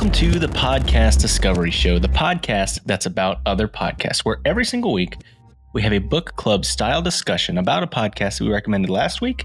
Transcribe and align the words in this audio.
Welcome 0.00 0.18
to 0.32 0.38
the 0.38 0.46
Podcast 0.46 1.20
Discovery 1.20 1.70
Show, 1.70 1.98
the 1.98 2.08
podcast 2.08 2.80
that's 2.86 3.04
about 3.04 3.40
other 3.44 3.68
podcasts, 3.68 4.20
where 4.20 4.40
every 4.46 4.64
single 4.64 4.94
week 4.94 5.18
we 5.74 5.82
have 5.82 5.92
a 5.92 5.98
book 5.98 6.34
club 6.36 6.64
style 6.64 7.02
discussion 7.02 7.58
about 7.58 7.82
a 7.82 7.86
podcast 7.86 8.38
that 8.38 8.44
we 8.44 8.50
recommended 8.50 8.88
last 8.88 9.20
week. 9.20 9.44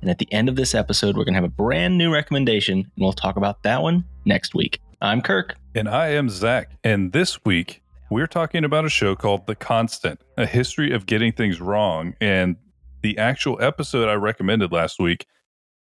And 0.00 0.08
at 0.08 0.20
the 0.20 0.32
end 0.32 0.48
of 0.48 0.54
this 0.54 0.72
episode, 0.72 1.16
we're 1.16 1.24
going 1.24 1.34
to 1.34 1.40
have 1.40 1.50
a 1.50 1.52
brand 1.52 1.98
new 1.98 2.12
recommendation, 2.12 2.78
and 2.78 2.88
we'll 2.96 3.12
talk 3.12 3.36
about 3.36 3.64
that 3.64 3.82
one 3.82 4.04
next 4.24 4.54
week. 4.54 4.80
I'm 5.02 5.20
Kirk. 5.20 5.56
And 5.74 5.88
I 5.88 6.10
am 6.10 6.28
Zach. 6.28 6.70
And 6.84 7.12
this 7.12 7.44
week, 7.44 7.82
we're 8.08 8.28
talking 8.28 8.62
about 8.62 8.84
a 8.84 8.88
show 8.88 9.16
called 9.16 9.48
The 9.48 9.56
Constant, 9.56 10.20
a 10.36 10.46
history 10.46 10.92
of 10.92 11.06
getting 11.06 11.32
things 11.32 11.60
wrong. 11.60 12.14
And 12.20 12.54
the 13.02 13.18
actual 13.18 13.60
episode 13.60 14.08
I 14.08 14.14
recommended 14.14 14.70
last 14.70 15.00
week 15.00 15.26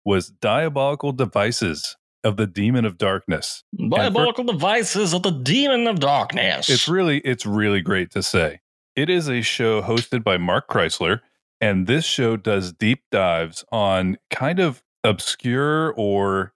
was 0.06 0.30
Diabolical 0.30 1.12
Devices 1.12 1.98
of 2.26 2.38
the 2.38 2.48
Demon 2.48 2.84
of 2.84 2.98
Darkness. 2.98 3.64
Diabolical 3.90 4.44
for, 4.44 4.52
Devices 4.52 5.14
of 5.14 5.24
the 5.24 5.32
Demon 5.32 5.88
of 5.88 6.00
Darkness. 6.00 6.70
It's 6.70 6.90
really, 6.90 7.20
it's 7.20 7.46
really 7.46 7.82
great 7.82 8.12
to 8.12 8.24
say. 8.24 8.60
It 8.96 9.10
is 9.10 9.30
a 9.30 9.42
show 9.42 9.82
hosted 9.82 10.24
by 10.24 10.38
Mark 10.38 10.68
Chrisler, 10.68 11.22
and 11.62 11.88
this 11.88 12.04
show 12.04 12.36
does 12.36 12.74
deep 12.74 13.04
dives 13.12 13.64
on 13.72 14.18
kind 14.30 14.60
of 14.60 14.84
obscure 15.04 15.94
or 15.96 16.54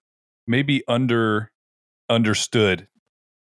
maybe 0.47 0.83
under 0.87 1.51
understood 2.09 2.87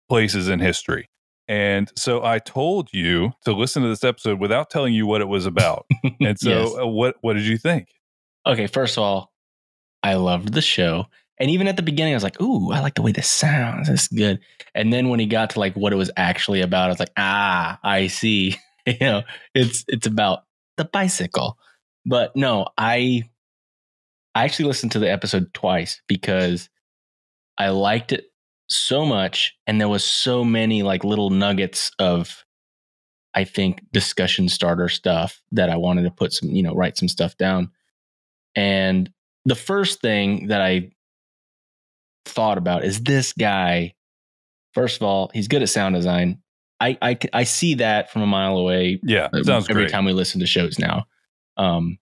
places 0.09 0.49
in 0.49 0.59
history. 0.59 1.09
And 1.47 1.89
so 1.95 2.23
I 2.25 2.39
told 2.39 2.89
you 2.91 3.31
to 3.45 3.53
listen 3.53 3.81
to 3.83 3.87
this 3.87 4.03
episode 4.03 4.39
without 4.39 4.69
telling 4.69 4.93
you 4.93 5.07
what 5.07 5.21
it 5.21 5.27
was 5.27 5.45
about. 5.45 5.85
And 6.19 6.37
so 6.39 6.49
yes. 6.49 6.75
Uh, 6.81 6.87
what 6.87 7.15
what 7.21 7.33
did 7.33 7.43
you 7.43 7.57
think? 7.57 7.89
Okay, 8.45 8.65
first 8.67 8.97
of 8.97 9.03
all, 9.03 9.31
I 10.03 10.15
loved 10.15 10.53
the 10.53 10.61
show. 10.61 11.05
And 11.39 11.51
even 11.51 11.67
at 11.67 11.75
the 11.75 11.83
beginning, 11.83 12.13
I 12.13 12.15
was 12.15 12.23
like, 12.23 12.41
ooh, 12.41 12.71
I 12.71 12.79
like 12.79 12.95
the 12.95 13.01
way 13.01 13.11
this 13.11 13.29
sounds. 13.29 13.87
This 13.87 14.03
is 14.03 14.07
good. 14.07 14.39
And 14.73 14.91
then 14.91 15.09
when 15.09 15.19
he 15.19 15.27
got 15.27 15.51
to 15.51 15.59
like 15.59 15.75
what 15.75 15.93
it 15.93 15.97
was 15.97 16.11
actually 16.17 16.61
about, 16.61 16.85
I 16.85 16.89
was 16.89 16.99
like, 16.99 17.13
ah, 17.17 17.79
I 17.83 18.07
see. 18.07 18.55
you 18.85 18.97
know, 18.99 19.23
it's 19.53 19.85
it's 19.87 20.07
about 20.07 20.43
the 20.77 20.85
bicycle. 20.85 21.57
But 22.05 22.35
no, 22.35 22.67
I 22.77 23.23
I 24.33 24.45
actually 24.45 24.65
listened 24.65 24.93
to 24.93 24.99
the 24.99 25.11
episode 25.11 25.53
twice 25.53 26.01
because 26.07 26.69
I 27.57 27.69
liked 27.69 28.11
it 28.11 28.25
so 28.69 29.05
much 29.05 29.55
and 29.65 29.79
there 29.79 29.89
was 29.89 30.03
so 30.03 30.43
many 30.43 30.83
like 30.83 31.03
little 31.03 31.29
nuggets 31.29 31.91
of 31.99 32.45
I 33.33 33.43
think 33.43 33.81
discussion 33.91 34.49
starter 34.49 34.89
stuff 34.89 35.41
that 35.51 35.69
I 35.69 35.77
wanted 35.77 36.03
to 36.03 36.11
put 36.11 36.33
some, 36.33 36.49
you 36.49 36.63
know, 36.63 36.73
write 36.73 36.97
some 36.97 37.07
stuff 37.07 37.37
down. 37.37 37.69
And 38.55 39.11
the 39.45 39.55
first 39.55 40.01
thing 40.01 40.47
that 40.47 40.61
I 40.61 40.91
thought 42.27 42.57
about 42.57 42.83
is 42.83 43.01
this 43.01 43.33
guy. 43.33 43.95
First 44.73 44.97
of 44.97 45.03
all, 45.03 45.31
he's 45.33 45.47
good 45.47 45.61
at 45.61 45.69
sound 45.69 45.95
design. 45.95 46.39
I 46.79 46.97
I, 47.01 47.17
I 47.33 47.43
see 47.43 47.75
that 47.75 48.11
from 48.11 48.21
a 48.21 48.27
mile 48.27 48.57
away. 48.57 48.99
Yeah, 49.03 49.29
uh, 49.33 49.43
sounds 49.43 49.69
every 49.69 49.83
great. 49.83 49.91
time 49.91 50.05
we 50.05 50.13
listen 50.13 50.39
to 50.41 50.47
shows 50.47 50.77
now. 50.77 51.05
Um, 51.57 51.97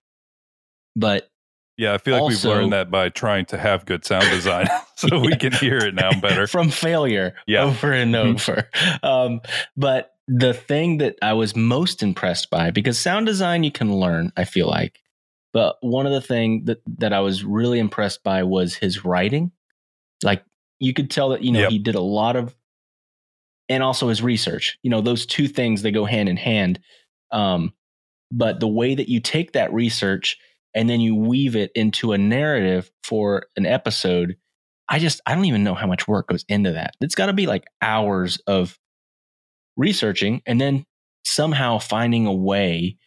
but 0.95 1.29
yeah, 1.77 1.93
I 1.93 1.97
feel 1.97 2.13
like 2.13 2.23
also, 2.23 2.49
we've 2.49 2.57
learned 2.57 2.73
that 2.73 2.89
by 2.89 3.09
trying 3.09 3.45
to 3.47 3.57
have 3.57 3.85
good 3.85 4.05
sound 4.05 4.29
design, 4.29 4.67
so 4.95 5.07
yeah. 5.11 5.19
we 5.19 5.35
can 5.35 5.51
hear 5.51 5.77
it 5.77 5.93
now 5.93 6.11
better 6.19 6.47
from 6.47 6.69
failure 6.69 7.35
yeah. 7.47 7.63
over 7.63 7.91
and 7.91 8.13
mm-hmm. 8.13 8.51
over. 8.51 8.69
um, 9.03 9.41
but 9.75 10.13
the 10.27 10.53
thing 10.53 10.99
that 10.99 11.17
I 11.21 11.33
was 11.33 11.55
most 11.55 12.01
impressed 12.01 12.49
by, 12.49 12.71
because 12.71 12.97
sound 12.97 13.25
design 13.25 13.63
you 13.63 13.71
can 13.71 13.93
learn, 13.93 14.31
I 14.37 14.45
feel 14.45 14.67
like, 14.67 14.99
but 15.53 15.77
one 15.81 16.05
of 16.05 16.13
the 16.13 16.21
things 16.21 16.65
that 16.65 16.81
that 16.97 17.13
I 17.13 17.19
was 17.19 17.43
really 17.43 17.79
impressed 17.79 18.23
by 18.23 18.43
was 18.43 18.75
his 18.75 19.03
writing. 19.03 19.51
Like 20.25 20.43
you 20.79 20.93
could 20.93 21.09
tell 21.09 21.29
that 21.29 21.43
you 21.43 21.51
know 21.51 21.61
yep. 21.61 21.69
he 21.69 21.79
did 21.79 21.95
a 21.95 22.01
lot 22.01 22.35
of, 22.35 22.55
and 23.69 23.83
also 23.83 24.09
his 24.09 24.21
research. 24.21 24.77
You 24.83 24.89
know 24.89 25.01
those 25.01 25.25
two 25.25 25.47
things 25.47 25.81
they 25.81 25.91
go 25.91 26.05
hand 26.05 26.29
in 26.29 26.37
hand. 26.37 26.79
Um, 27.31 27.73
but 28.31 28.59
the 28.59 28.67
way 28.67 28.95
that 28.95 29.09
you 29.09 29.19
take 29.19 29.53
that 29.53 29.73
research 29.73 30.37
and 30.73 30.89
then 30.89 30.99
you 30.99 31.15
weave 31.15 31.55
it 31.55 31.71
into 31.75 32.11
a 32.11 32.17
narrative 32.17 32.91
for 33.03 33.47
an 33.55 33.65
episode, 33.65 34.35
I 34.89 34.99
just 34.99 35.21
I 35.25 35.35
don't 35.35 35.45
even 35.45 35.63
know 35.63 35.75
how 35.75 35.87
much 35.87 36.07
work 36.07 36.27
goes 36.27 36.45
into 36.49 36.73
that. 36.73 36.95
It's 37.01 37.15
got 37.15 37.27
to 37.27 37.33
be 37.33 37.47
like 37.47 37.65
hours 37.81 38.37
of 38.47 38.77
researching 39.77 40.41
and 40.45 40.59
then 40.59 40.85
somehow 41.23 41.79
finding 41.79 42.25
a 42.25 42.33
way 42.33 42.97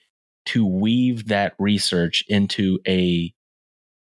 to 0.47 0.67
weave 0.67 1.29
that 1.29 1.55
research 1.59 2.25
into 2.29 2.79
a 2.87 3.33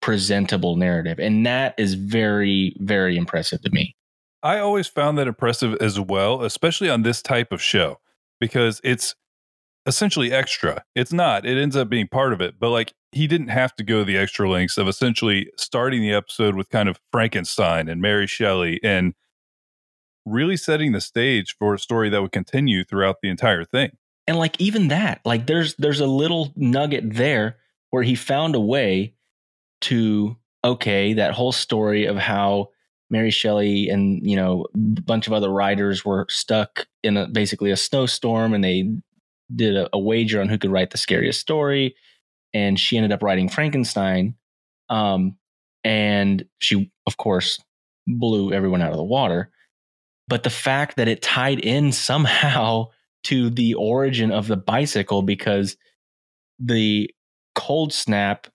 presentable 0.03 0.77
narrative. 0.77 1.19
And 1.19 1.47
that 1.47 1.75
is 1.79 1.95
very, 1.95 2.77
very 2.81 3.17
impressive 3.17 3.63
to 3.63 3.71
me. 3.71 3.97
I 4.43 4.59
always 4.59 4.89
found 4.89 5.17
that 5.17 5.29
impressive 5.29 5.77
as 5.81 5.99
well, 5.99 6.43
especially 6.43 6.91
on 6.91 7.03
this 7.03 7.23
type 7.23 7.53
of 7.53 7.63
show, 7.63 8.01
because 8.41 8.81
it's 8.85 9.15
essentially 9.87 10.33
extra. 10.33 10.85
It's 10.95 11.13
not, 11.13 11.47
it 11.47 11.57
ends 11.57 11.77
up 11.77 11.89
being 11.89 12.09
part 12.09 12.33
of 12.33 12.41
it, 12.41 12.57
but 12.59 12.71
like 12.71 12.93
he 13.13 13.27
didn't 13.27 13.49
have 13.49 13.75
to 13.77 13.85
go 13.85 14.05
the 14.05 14.19
extra 14.19 14.51
lengths 14.51 14.77
of 14.77 14.89
essentially 14.89 15.51
starting 15.57 16.03
the 16.03 16.13
episode 16.13 16.57
with 16.57 16.69
kind 16.69 16.89
of 16.89 17.01
Frankenstein 17.13 17.89
and 17.89 18.01
Mary 18.01 18.27
Shelley 18.27 18.81
and 18.83 19.15
really 20.27 20.57
setting 20.57 20.93
the 20.93 21.01
stage 21.01 21.57
for 21.57 21.75
a 21.75 21.79
story 21.79 22.09
that 22.11 22.23
would 22.23 22.33
continue 22.33 22.85
throughout 22.85 23.21
the 23.23 23.29
entire 23.29 23.65
thing. 23.65 23.91
And 24.27 24.37
like 24.37 24.61
even 24.61 24.89
that, 24.89 25.21
like 25.25 25.47
there's 25.47 25.75
there's 25.77 26.01
a 26.01 26.07
little 26.07 26.53
nugget 26.55 27.15
there 27.15 27.59
where 27.91 28.05
he 28.05 28.15
found 28.15 28.55
a 28.55 28.61
way 28.61 29.15
to 29.83 30.37
okay, 30.65 31.13
that 31.15 31.33
whole 31.33 31.53
story 31.53 32.07
of 32.07 32.17
how 32.17 32.69
Mary 33.11 33.31
Shelley 33.31 33.89
and 33.89 34.29
you 34.29 34.37
know 34.37 34.67
a 34.75 35.01
bunch 35.03 35.27
of 35.27 35.33
other 35.33 35.51
writers 35.51 36.05
were 36.05 36.27
stuck 36.31 36.87
in 37.03 37.17
a, 37.17 37.29
basically 37.29 37.71
a 37.71 37.77
snowstorm, 37.77 38.55
and 38.55 38.65
they 38.65 38.91
did 39.55 39.77
a, 39.77 39.89
a, 39.93 39.99
wager 39.99 40.41
on 40.41 40.49
who 40.49 40.59
could 40.59 40.71
write 40.71 40.91
the 40.91 40.99
scariest 40.99 41.41
story, 41.41 41.95
and 42.55 42.81
she 42.81 42.97
ended 42.97 43.13
up 43.13 43.23
writing 43.23 43.49
Frankenstein, 43.49 44.35
um, 44.89 45.37
and 45.85 46.45
she 46.59 46.91
of 47.07 47.19
course 47.19 47.63
blew 48.07 48.53
everyone 48.53 48.83
out 48.83 48.93
of 48.93 48.97
the 48.97 49.05
water. 49.05 49.51
But 50.29 50.45
the 50.45 50.51
fact 50.51 50.97
that 50.97 51.09
it 51.09 51.21
tied 51.21 51.61
in 51.61 51.93
somehow 51.93 52.87
to 53.25 53.51
the 53.51 53.75
origin 53.75 54.33
of 54.33 54.49
the 54.49 54.57
bicycle 54.57 55.23
because 55.23 55.77
the 56.59 57.09
cold 57.55 57.93
snap 57.93 58.49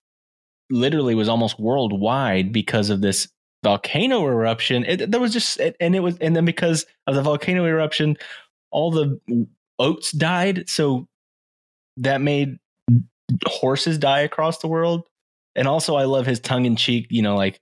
literally 0.70 1.14
was 1.14 1.28
almost 1.28 1.58
worldwide 1.58 2.52
because 2.52 2.90
of 2.90 3.00
this 3.00 3.28
volcano 3.62 4.26
eruption. 4.26 4.84
It, 4.84 5.10
there 5.10 5.20
was 5.20 5.32
just, 5.32 5.60
and 5.80 5.94
it 5.94 6.00
was, 6.00 6.16
and 6.18 6.36
then 6.36 6.44
because 6.44 6.86
of 7.06 7.14
the 7.14 7.22
volcano 7.22 7.64
eruption, 7.64 8.16
all 8.70 8.90
the 8.90 9.46
oats 9.78 10.12
died. 10.12 10.68
So 10.68 11.08
that 11.98 12.20
made 12.20 12.58
horses 13.46 13.98
die 13.98 14.20
across 14.20 14.58
the 14.58 14.68
world. 14.68 15.04
And 15.56 15.66
also, 15.66 15.96
I 15.96 16.04
love 16.04 16.26
his 16.26 16.40
tongue 16.40 16.66
in 16.66 16.76
cheek, 16.76 17.08
you 17.10 17.22
know, 17.22 17.36
like, 17.36 17.60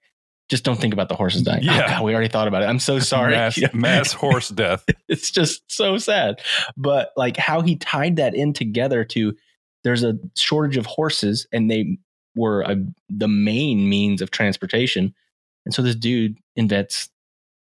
just 0.48 0.64
don't 0.64 0.78
think 0.78 0.92
about 0.92 1.08
the 1.08 1.16
horses 1.16 1.42
dying. 1.42 1.62
Oh, 1.68 1.72
yeah. 1.72 1.84
Oh, 1.84 1.88
God, 1.88 2.04
we 2.04 2.12
already 2.12 2.28
thought 2.28 2.46
about 2.46 2.62
it. 2.62 2.66
I'm 2.66 2.78
so 2.78 2.98
sorry. 3.00 3.32
Mass, 3.32 3.58
mass 3.72 4.12
horse 4.12 4.48
death. 4.48 4.84
it's 5.08 5.30
just 5.30 5.62
so 5.70 5.98
sad. 5.98 6.40
But 6.76 7.10
like 7.16 7.36
how 7.36 7.62
he 7.62 7.76
tied 7.76 8.16
that 8.16 8.34
in 8.34 8.52
together 8.52 9.04
to 9.06 9.34
there's 9.82 10.02
a 10.02 10.18
shortage 10.36 10.76
of 10.76 10.86
horses 10.86 11.46
and 11.52 11.70
they 11.70 11.98
were 12.36 12.62
a, 12.62 12.76
the 13.08 13.28
main 13.28 13.88
means 13.88 14.22
of 14.22 14.30
transportation. 14.30 15.14
And 15.64 15.74
so 15.74 15.82
this 15.82 15.96
dude 15.96 16.36
invents 16.54 17.08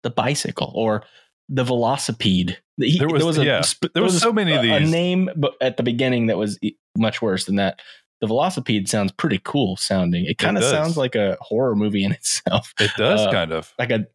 the 0.02 0.10
bicycle 0.10 0.72
or 0.76 1.04
the 1.50 1.64
velocipede. 1.64 2.58
He, 2.78 2.98
there 2.98 3.08
was, 3.08 3.20
there 3.20 3.28
was 3.28 3.38
a, 3.38 3.46
yeah, 3.46 3.62
there, 3.82 3.90
there 3.94 4.04
was, 4.04 4.14
was 4.14 4.22
so 4.22 4.34
many 4.34 4.54
of 4.54 4.62
these. 4.62 4.72
A 4.72 4.80
name 4.80 5.30
at 5.62 5.78
the 5.78 5.84
beginning 5.84 6.28
that 6.28 6.38
was 6.38 6.60
much 6.98 7.22
worse 7.22 7.46
than 7.46 7.58
that. 7.58 7.80
The 8.22 8.28
velocipede 8.28 8.88
sounds 8.88 9.12
pretty 9.12 9.40
cool 9.44 9.76
sounding. 9.76 10.26
It 10.26 10.38
kind 10.38 10.58
of 10.58 10.64
sounds 10.64 10.96
like 10.96 11.16
a 11.16 11.38
horror 11.42 11.76
movie 11.76 12.04
in 12.04 12.12
itself. 12.14 12.74
It 12.80 12.92
does 12.98 13.22
uh, 13.22 13.32
kind 13.32 13.52
of 13.52 13.74
like 13.78 13.92
a, 13.92 14.08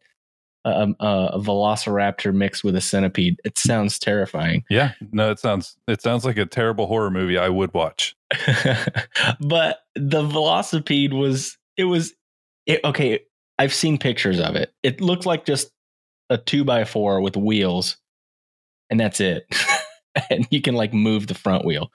a, 0.65 0.87
a 0.99 1.39
velociraptor 1.39 2.33
mixed 2.33 2.63
with 2.63 2.75
a 2.75 2.81
centipede. 2.81 3.39
It 3.45 3.57
sounds 3.57 3.99
terrifying. 3.99 4.65
Yeah, 4.69 4.93
no, 5.11 5.31
it 5.31 5.39
sounds 5.39 5.77
it 5.87 6.01
sounds 6.01 6.25
like 6.25 6.37
a 6.37 6.45
terrible 6.45 6.87
horror 6.87 7.11
movie 7.11 7.37
I 7.37 7.49
would 7.49 7.73
watch. 7.73 8.15
but 9.39 9.79
the 9.95 10.23
velocipede 10.23 11.13
was 11.13 11.57
it 11.77 11.85
was 11.85 12.13
it, 12.65 12.81
okay. 12.83 13.21
I've 13.57 13.73
seen 13.73 13.97
pictures 13.97 14.39
of 14.39 14.55
it. 14.55 14.73
It 14.83 15.01
looked 15.01 15.25
like 15.25 15.45
just 15.45 15.71
a 16.29 16.37
two 16.37 16.63
by 16.63 16.85
four 16.85 17.19
with 17.19 17.35
wheels, 17.35 17.97
and 18.89 18.99
that's 18.99 19.19
it. 19.19 19.43
and 20.29 20.47
you 20.49 20.61
can 20.61 20.75
like 20.75 20.93
move 20.93 21.27
the 21.27 21.33
front 21.33 21.65
wheel. 21.65 21.91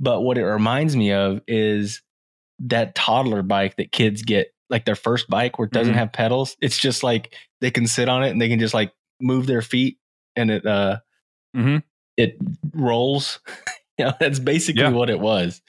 But 0.00 0.22
what 0.22 0.38
it 0.38 0.44
reminds 0.44 0.96
me 0.96 1.12
of 1.12 1.40
is 1.46 2.02
that 2.60 2.94
toddler 2.94 3.42
bike 3.42 3.76
that 3.76 3.92
kids 3.92 4.22
get, 4.22 4.48
like 4.70 4.84
their 4.84 4.96
first 4.96 5.28
bike 5.28 5.58
where 5.58 5.66
it 5.66 5.72
doesn't 5.72 5.92
mm-hmm. 5.92 5.98
have 5.98 6.12
pedals. 6.12 6.56
It's 6.60 6.78
just 6.78 7.02
like 7.02 7.34
they 7.60 7.70
can 7.70 7.86
sit 7.86 8.08
on 8.08 8.24
it 8.24 8.30
and 8.30 8.40
they 8.40 8.48
can 8.48 8.58
just 8.58 8.74
like 8.74 8.92
move 9.20 9.46
their 9.46 9.62
feet 9.62 9.98
and 10.36 10.50
it 10.50 10.66
uh 10.66 10.98
mm-hmm. 11.56 11.78
it 12.16 12.36
rolls. 12.72 13.40
you 14.00 14.06
know, 14.06 14.12
that's 14.18 14.38
basically 14.38 14.82
yeah. 14.82 14.90
what 14.90 15.10
it 15.10 15.20
was. 15.20 15.62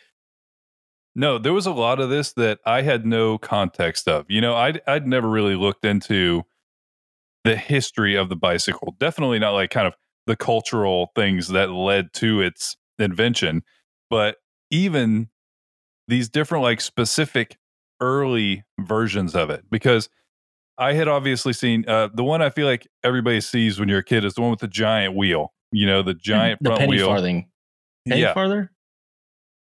No, 1.15 1.37
there 1.37 1.53
was 1.53 1.65
a 1.65 1.71
lot 1.71 1.99
of 1.99 2.09
this 2.09 2.33
that 2.33 2.59
I 2.65 2.81
had 2.81 3.05
no 3.05 3.37
context 3.37 4.07
of. 4.07 4.25
You 4.29 4.41
know, 4.41 4.55
I'd 4.55 4.81
I'd 4.87 5.07
never 5.07 5.27
really 5.27 5.55
looked 5.55 5.83
into 5.83 6.43
the 7.43 7.55
history 7.55 8.15
of 8.15 8.29
the 8.29 8.35
bicycle. 8.35 8.95
Definitely 8.99 9.39
not 9.39 9.51
like 9.51 9.71
kind 9.71 9.87
of 9.87 9.95
the 10.27 10.35
cultural 10.35 11.11
things 11.15 11.47
that 11.49 11.71
led 11.71 12.13
to 12.13 12.41
its 12.41 12.77
invention, 12.99 13.63
but 14.09 14.37
even 14.69 15.29
these 16.07 16.29
different 16.29 16.63
like 16.63 16.81
specific 16.81 17.57
early 18.01 18.63
versions 18.79 19.35
of 19.35 19.49
it 19.49 19.65
because 19.69 20.09
I 20.77 20.93
had 20.93 21.07
obviously 21.07 21.53
seen 21.53 21.83
uh, 21.87 22.07
the 22.13 22.23
one 22.23 22.41
I 22.41 22.49
feel 22.49 22.65
like 22.65 22.87
everybody 23.03 23.41
sees 23.41 23.79
when 23.79 23.89
you're 23.89 23.99
a 23.99 24.03
kid 24.03 24.23
is 24.23 24.35
the 24.35 24.41
one 24.41 24.49
with 24.51 24.61
the 24.61 24.67
giant 24.67 25.15
wheel. 25.15 25.53
You 25.71 25.85
know, 25.85 26.01
the 26.01 26.13
giant 26.13 26.63
the 26.63 26.69
front 26.69 26.79
penny 26.79 26.97
wheel. 26.97 27.07
farthing. 27.07 27.48
Penny 28.09 28.21
yeah, 28.21 28.33
farther? 28.33 28.71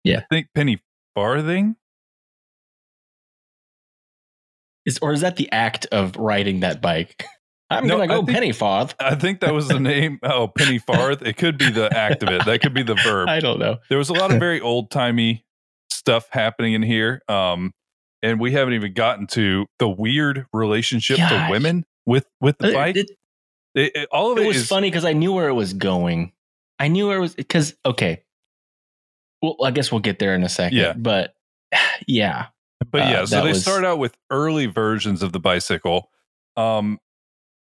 I 0.07 0.23
think 0.31 0.47
penny 0.55 0.81
farthing. 1.15 1.75
Is 4.85 4.99
or 5.01 5.11
is 5.11 5.21
that 5.21 5.35
the 5.35 5.51
act 5.51 5.85
of 5.91 6.15
riding 6.15 6.61
that 6.61 6.81
bike? 6.81 7.25
I'm 7.69 7.85
No, 7.85 7.95
gonna 7.97 8.07
go 8.07 8.15
think- 8.25 8.29
penny 8.29 8.51
farth. 8.53 8.95
I 8.99 9.15
think 9.15 9.41
that 9.41 9.53
was 9.53 9.67
the 9.67 9.79
name. 9.81 10.19
Oh, 10.23 10.47
penny 10.47 10.77
farth. 10.79 11.21
It 11.21 11.35
could 11.35 11.57
be 11.57 11.69
the 11.69 11.95
act 11.95 12.23
of 12.23 12.29
it. 12.29 12.45
That 12.45 12.61
could 12.61 12.73
be 12.73 12.83
the 12.83 12.95
verb. 12.95 13.27
I 13.29 13.39
don't 13.41 13.59
know. 13.59 13.77
there 13.89 13.97
was 13.97 14.07
a 14.09 14.13
lot 14.13 14.31
of 14.33 14.39
very 14.39 14.61
old 14.61 14.89
timey 14.89 15.43
stuff 15.89 16.27
happening 16.31 16.73
in 16.73 16.81
here. 16.83 17.21
Um, 17.27 17.73
and 18.23 18.39
we 18.39 18.53
haven't 18.53 18.73
even 18.75 18.93
gotten 18.93 19.27
to 19.27 19.65
the 19.79 19.89
weird 19.89 20.45
relationship 20.53 21.17
to 21.17 21.47
women 21.51 21.83
with 22.05 22.25
with 22.39 22.57
the 22.59 22.71
bike. 22.71 22.95
It, 22.95 23.11
It- 23.75 23.91
it- 23.95 24.09
all 24.13 24.31
of 24.31 24.37
it 24.37 24.45
it 24.45 24.47
was 24.47 24.57
is 24.57 24.67
funny 24.67 24.89
because 24.89 25.03
I 25.03 25.11
knew 25.11 25.33
where 25.33 25.49
it 25.49 25.53
was 25.53 25.73
going. 25.73 26.31
I 26.79 26.87
knew 26.87 27.07
where 27.07 27.17
it 27.17 27.21
was 27.21 27.35
because 27.35 27.75
okay. 27.85 28.23
Well, 29.41 29.55
I 29.63 29.71
guess 29.71 29.91
we'll 29.91 30.01
get 30.01 30.19
there 30.19 30.33
in 30.35 30.43
a 30.43 30.49
second. 30.49 30.77
Yeah. 30.77 30.93
But 30.93 31.33
yeah. 32.07 32.47
But 32.91 33.01
Uh, 33.01 33.05
yeah, 33.09 33.25
so 33.25 33.41
they 33.43 33.49
was- 33.49 33.61
start 33.61 33.83
out 33.85 33.99
with 33.99 34.15
early 34.29 34.65
versions 34.67 35.23
of 35.23 35.33
the 35.33 35.39
bicycle, 35.39 36.09
um, 36.55 36.99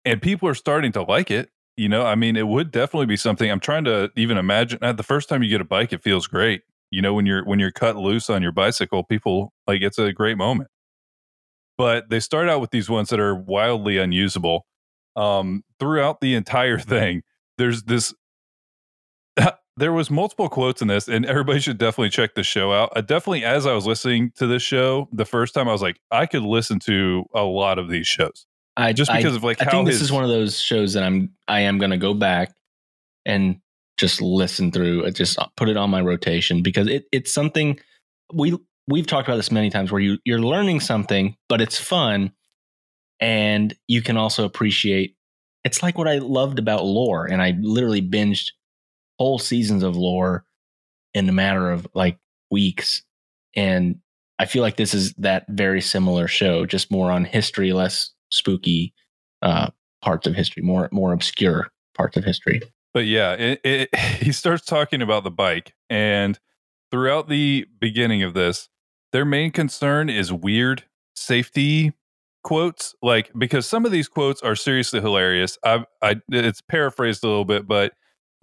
and 0.05 0.21
people 0.23 0.49
are 0.49 0.55
starting 0.55 0.93
to 0.93 1.03
like 1.03 1.31
it. 1.31 1.51
You 1.79 1.89
know, 1.89 2.05
I 2.07 2.15
mean, 2.15 2.37
it 2.37 2.47
would 2.47 2.71
definitely 2.71 3.07
be 3.07 3.17
something. 3.17 3.51
I'm 3.51 3.61
trying 3.61 3.85
to 3.85 4.11
even 4.17 4.39
imagine. 4.39 4.79
uh, 4.83 4.93
The 4.93 5.03
first 5.03 5.29
time 5.29 5.43
you 5.43 5.49
get 5.51 5.61
a 5.61 5.65
bike, 5.65 5.93
it 5.93 6.03
feels 6.03 6.27
great. 6.27 6.63
You 6.91 7.03
know, 7.03 7.13
when 7.15 7.27
you're 7.27 7.45
when 7.45 7.59
you're 7.59 7.73
cut 7.73 7.97
loose 7.97 8.31
on 8.31 8.43
your 8.43 8.53
bicycle, 8.53 9.03
people 9.05 9.53
like 9.67 9.83
it's 9.83 9.99
a 9.99 10.13
great 10.13 10.37
moment. 10.39 10.71
But 11.79 12.09
they 12.09 12.21
start 12.21 12.49
out 12.49 12.61
with 12.61 12.71
these 12.71 12.89
ones 12.89 13.11
that 13.11 13.21
are 13.21 13.35
wildly 13.35 13.99
unusable. 13.99 14.67
Um, 15.17 15.65
throughout 15.81 16.21
the 16.21 16.35
entire 16.35 16.79
thing, 16.95 17.23
there's 17.59 17.83
this 17.85 18.15
there 19.77 19.93
was 19.93 20.11
multiple 20.11 20.49
quotes 20.49 20.81
in 20.81 20.89
this 20.89 21.09
and 21.09 21.27
everybody 21.27 21.61
should 21.61 21.79
definitely 21.79 22.11
check 22.11 22.35
the 22.35 22.43
show 22.43 22.73
out. 22.73 22.93
I 22.97 23.01
definitely 23.03 23.45
as 23.45 23.67
i 23.67 23.73
was 23.73 23.87
listening 23.87 24.33
to 24.37 24.47
this 24.47 24.63
show 24.63 25.09
the 25.13 25.25
first 25.25 25.55
time 25.55 25.69
i 25.69 25.73
was 25.73 25.83
like 25.83 26.01
i 26.11 26.27
could 26.27 26.43
listen 26.43 26.79
to 26.81 27.25
a 27.35 27.43
lot 27.43 27.79
of 27.79 27.89
these 27.89 28.07
shows. 28.07 28.47
I 28.77 28.93
just 28.93 29.11
I- 29.11 29.19
because 29.19 29.37
of 29.37 29.45
like 29.45 29.61
I 29.61 29.65
how 29.65 29.71
think 29.71 29.87
this 29.89 30.01
is 30.01 30.13
one 30.13 30.25
of 30.25 30.31
those 30.31 30.59
shows 30.59 30.95
that 30.95 31.03
I'm 31.03 31.33
I 31.49 31.61
am 31.61 31.79
going 31.79 31.91
to 31.91 31.97
go 31.97 32.15
back 32.15 32.55
and 33.25 33.61
just 33.97 34.21
listen 34.21 34.71
through 34.71 35.05
it 35.05 35.15
just 35.15 35.39
uh, 35.39 35.47
put 35.57 35.69
it 35.69 35.77
on 35.77 35.91
my 35.91 36.01
rotation 36.01 36.63
because 36.63 36.87
it 36.87 37.07
it's 37.13 37.33
something 37.33 37.81
we 38.35 38.57
we've 38.87 39.07
talked 39.07 39.27
about 39.27 39.37
this 39.37 39.51
many 39.51 39.71
times 39.71 39.91
where 39.91 40.01
you 40.01 40.19
you're 40.25 40.41
learning 40.41 40.81
something 40.81 41.35
but 41.49 41.61
it's 41.61 41.79
fun 41.79 42.31
and 43.21 43.75
you 43.89 44.03
can 44.03 44.19
also 44.19 44.45
appreciate 44.45 45.17
it's 45.65 45.83
like 45.83 45.97
what 45.97 46.07
I 46.07 46.19
loved 46.19 46.59
about 46.59 46.85
lore 46.85 47.25
and 47.25 47.41
I 47.41 47.57
literally 47.59 48.03
binged 48.03 48.51
whole 49.19 49.39
seasons 49.39 49.83
of 49.83 49.97
lore 49.97 50.45
in 51.15 51.29
a 51.29 51.33
matter 51.33 51.71
of 51.71 51.87
like 51.95 52.19
weeks 52.51 53.03
and 53.55 54.01
I 54.39 54.45
feel 54.45 54.63
like 54.63 54.77
this 54.77 54.93
is 54.93 55.15
that 55.15 55.47
very 55.49 55.81
similar 55.81 56.29
show 56.29 56.67
just 56.67 56.91
more 56.91 57.11
on 57.11 57.25
history 57.25 57.73
less 57.73 58.11
spooky 58.31 58.93
uh, 59.43 59.71
parts 60.03 60.27
of 60.27 60.35
history, 60.35 60.63
more 60.63 60.89
more 60.93 61.13
obscure 61.13 61.71
parts 61.95 62.17
of 62.17 62.25
history. 62.25 62.61
but 62.93 63.07
yeah 63.07 63.33
it, 63.33 63.61
it, 63.65 63.95
he 64.23 64.33
starts 64.33 64.65
talking 64.65 65.01
about 65.03 65.25
the 65.25 65.31
bike 65.31 65.75
and 65.89 66.39
throughout 66.91 67.29
the 67.29 67.67
beginning 67.81 68.23
of 68.23 68.35
this 68.35 68.69
their 69.13 69.25
main 69.25 69.51
concern 69.51 70.11
is 70.11 70.33
weird 70.33 70.85
safety 71.15 71.93
quotes 72.45 72.95
like 73.03 73.31
because 73.37 73.67
some 73.67 73.85
of 73.85 73.91
these 73.91 74.09
quotes 74.09 74.41
are 74.43 74.55
seriously 74.55 75.01
hilarious 75.01 75.59
i 75.65 75.85
i 76.03 76.15
it's 76.29 76.61
paraphrased 76.61 77.25
a 77.25 77.27
little 77.27 77.45
bit 77.45 77.67
but 77.67 77.93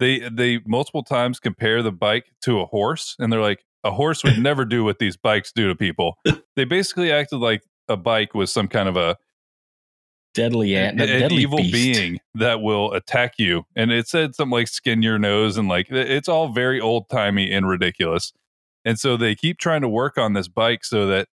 they 0.00 0.28
they 0.28 0.60
multiple 0.66 1.02
times 1.02 1.38
compare 1.38 1.82
the 1.82 1.92
bike 1.92 2.26
to 2.42 2.60
a 2.60 2.66
horse 2.66 3.16
and 3.18 3.32
they're 3.32 3.40
like 3.40 3.64
a 3.84 3.90
horse 3.90 4.24
would 4.24 4.38
never 4.42 4.64
do 4.64 4.84
what 4.84 4.98
these 4.98 5.16
bikes 5.16 5.52
do 5.52 5.68
to 5.68 5.74
people 5.74 6.16
they 6.56 6.64
basically 6.64 7.12
acted 7.12 7.38
like 7.38 7.62
a 7.88 7.96
bike 7.96 8.34
was 8.34 8.52
some 8.52 8.68
kind 8.68 8.88
of 8.88 8.96
a 8.96 9.16
Deadly 10.34 10.74
an, 10.74 10.98
ant, 10.98 11.00
an 11.00 11.20
deadly 11.20 11.42
evil 11.42 11.58
beast. 11.58 11.72
being 11.72 12.18
that 12.34 12.60
will 12.60 12.92
attack 12.92 13.34
you. 13.38 13.62
And 13.76 13.92
it 13.92 14.08
said 14.08 14.34
something 14.34 14.50
like 14.50 14.66
skin 14.66 15.00
your 15.00 15.16
nose 15.16 15.56
and 15.56 15.68
like 15.68 15.86
it's 15.90 16.28
all 16.28 16.48
very 16.48 16.80
old 16.80 17.08
timey 17.08 17.52
and 17.52 17.68
ridiculous. 17.68 18.32
And 18.84 18.98
so 18.98 19.16
they 19.16 19.36
keep 19.36 19.58
trying 19.58 19.82
to 19.82 19.88
work 19.88 20.18
on 20.18 20.32
this 20.32 20.48
bike 20.48 20.84
so 20.84 21.06
that 21.06 21.28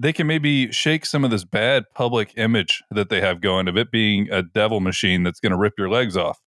they 0.00 0.12
can 0.12 0.26
maybe 0.26 0.72
shake 0.72 1.06
some 1.06 1.24
of 1.24 1.30
this 1.30 1.44
bad 1.44 1.84
public 1.94 2.32
image 2.36 2.82
that 2.90 3.10
they 3.10 3.20
have 3.20 3.40
going 3.40 3.68
of 3.68 3.76
it 3.76 3.92
being 3.92 4.28
a 4.32 4.42
devil 4.42 4.80
machine 4.80 5.22
that's 5.22 5.38
going 5.38 5.52
to 5.52 5.58
rip 5.58 5.74
your 5.78 5.88
legs 5.88 6.16
off. 6.16 6.40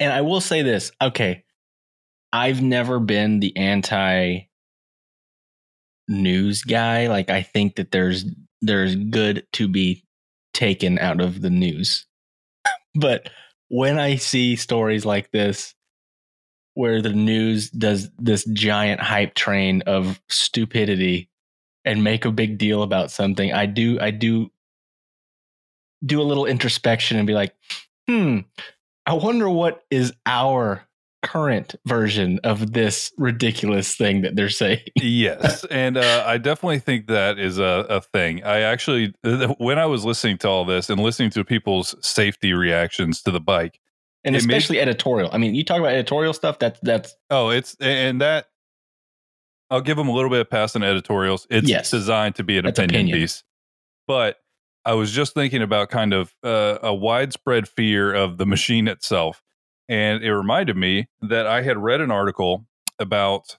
And 0.00 0.12
I 0.12 0.20
will 0.20 0.40
say 0.40 0.62
this, 0.62 0.92
okay, 1.00 1.44
I've 2.32 2.62
never 2.62 3.00
been 3.00 3.40
the 3.40 3.56
anti 3.56 4.40
news 6.08 6.62
guy. 6.62 7.08
Like 7.08 7.30
I 7.30 7.42
think 7.42 7.76
that 7.76 7.90
there's 7.90 8.24
there's 8.60 8.94
good 8.96 9.46
to 9.54 9.68
be 9.68 10.04
taken 10.52 10.98
out 10.98 11.20
of 11.20 11.40
the 11.40 11.50
news. 11.50 12.06
but 12.94 13.30
when 13.68 13.98
I 13.98 14.16
see 14.16 14.56
stories 14.56 15.04
like 15.04 15.30
this 15.30 15.74
where 16.74 17.02
the 17.02 17.12
news 17.12 17.70
does 17.70 18.08
this 18.18 18.44
giant 18.44 19.00
hype 19.00 19.34
train 19.34 19.82
of 19.86 20.20
stupidity 20.28 21.28
and 21.84 22.04
make 22.04 22.24
a 22.24 22.30
big 22.30 22.58
deal 22.58 22.82
about 22.82 23.10
something, 23.10 23.52
I 23.52 23.66
do 23.66 23.98
I 24.00 24.10
do 24.10 24.50
do 26.04 26.20
a 26.20 26.24
little 26.24 26.46
introspection 26.46 27.16
and 27.18 27.26
be 27.26 27.34
like, 27.34 27.54
"Hmm, 28.08 28.40
I 29.08 29.14
wonder 29.14 29.48
what 29.50 29.82
is 29.90 30.12
our 30.26 30.82
current 31.24 31.74
version 31.84 32.38
of 32.44 32.72
this 32.74 33.10
ridiculous 33.18 33.96
thing 33.96 34.22
that 34.22 34.36
they're 34.36 34.48
saying." 34.48 34.78
yes 35.02 35.64
and 35.70 35.96
uh, 35.96 36.22
i 36.26 36.38
definitely 36.38 36.78
think 36.78 37.08
that 37.08 37.38
is 37.40 37.58
a, 37.58 37.84
a 37.88 38.00
thing 38.00 38.44
i 38.44 38.60
actually 38.60 39.12
when 39.58 39.78
i 39.80 39.86
was 39.86 40.04
listening 40.04 40.38
to 40.38 40.48
all 40.48 40.64
this 40.64 40.88
and 40.88 41.00
listening 41.00 41.28
to 41.30 41.42
people's 41.42 41.96
safety 42.06 42.52
reactions 42.52 43.20
to 43.22 43.32
the 43.32 43.40
bike 43.40 43.80
and 44.24 44.36
It 44.36 44.44
made- 44.46 44.56
especially 44.56 44.80
editorial. 44.80 45.30
I 45.32 45.38
mean, 45.38 45.54
you 45.54 45.64
talk 45.64 45.78
about 45.78 45.92
editorial 45.92 46.32
stuff. 46.34 46.58
That's 46.58 46.78
that's 46.82 47.14
Oh, 47.30 47.48
it's 47.50 47.76
and 47.80 48.20
that 48.20 48.46
I'll 49.70 49.80
give 49.80 49.96
them 49.96 50.08
a 50.08 50.12
little 50.12 50.30
bit 50.30 50.40
of 50.40 50.50
pass 50.50 50.74
on 50.76 50.82
editorials. 50.82 51.46
It's 51.50 51.68
Yes. 51.68 51.90
designed 51.90 52.34
to 52.36 52.42
be 52.44 52.58
an 52.58 52.66
opinion, 52.66 52.90
opinion. 52.90 53.18
piece. 53.18 53.44
But 54.06 54.36
I 54.88 54.94
was 54.94 55.12
just 55.12 55.34
thinking 55.34 55.60
about 55.60 55.90
kind 55.90 56.14
of 56.14 56.34
uh, 56.42 56.78
a 56.82 56.94
widespread 56.94 57.68
fear 57.68 58.14
of 58.14 58.38
the 58.38 58.46
machine 58.46 58.88
itself. 58.88 59.42
And 59.86 60.24
it 60.24 60.34
reminded 60.34 60.78
me 60.78 61.08
that 61.20 61.46
I 61.46 61.60
had 61.60 61.76
read 61.76 62.00
an 62.00 62.10
article 62.10 62.64
about 62.98 63.58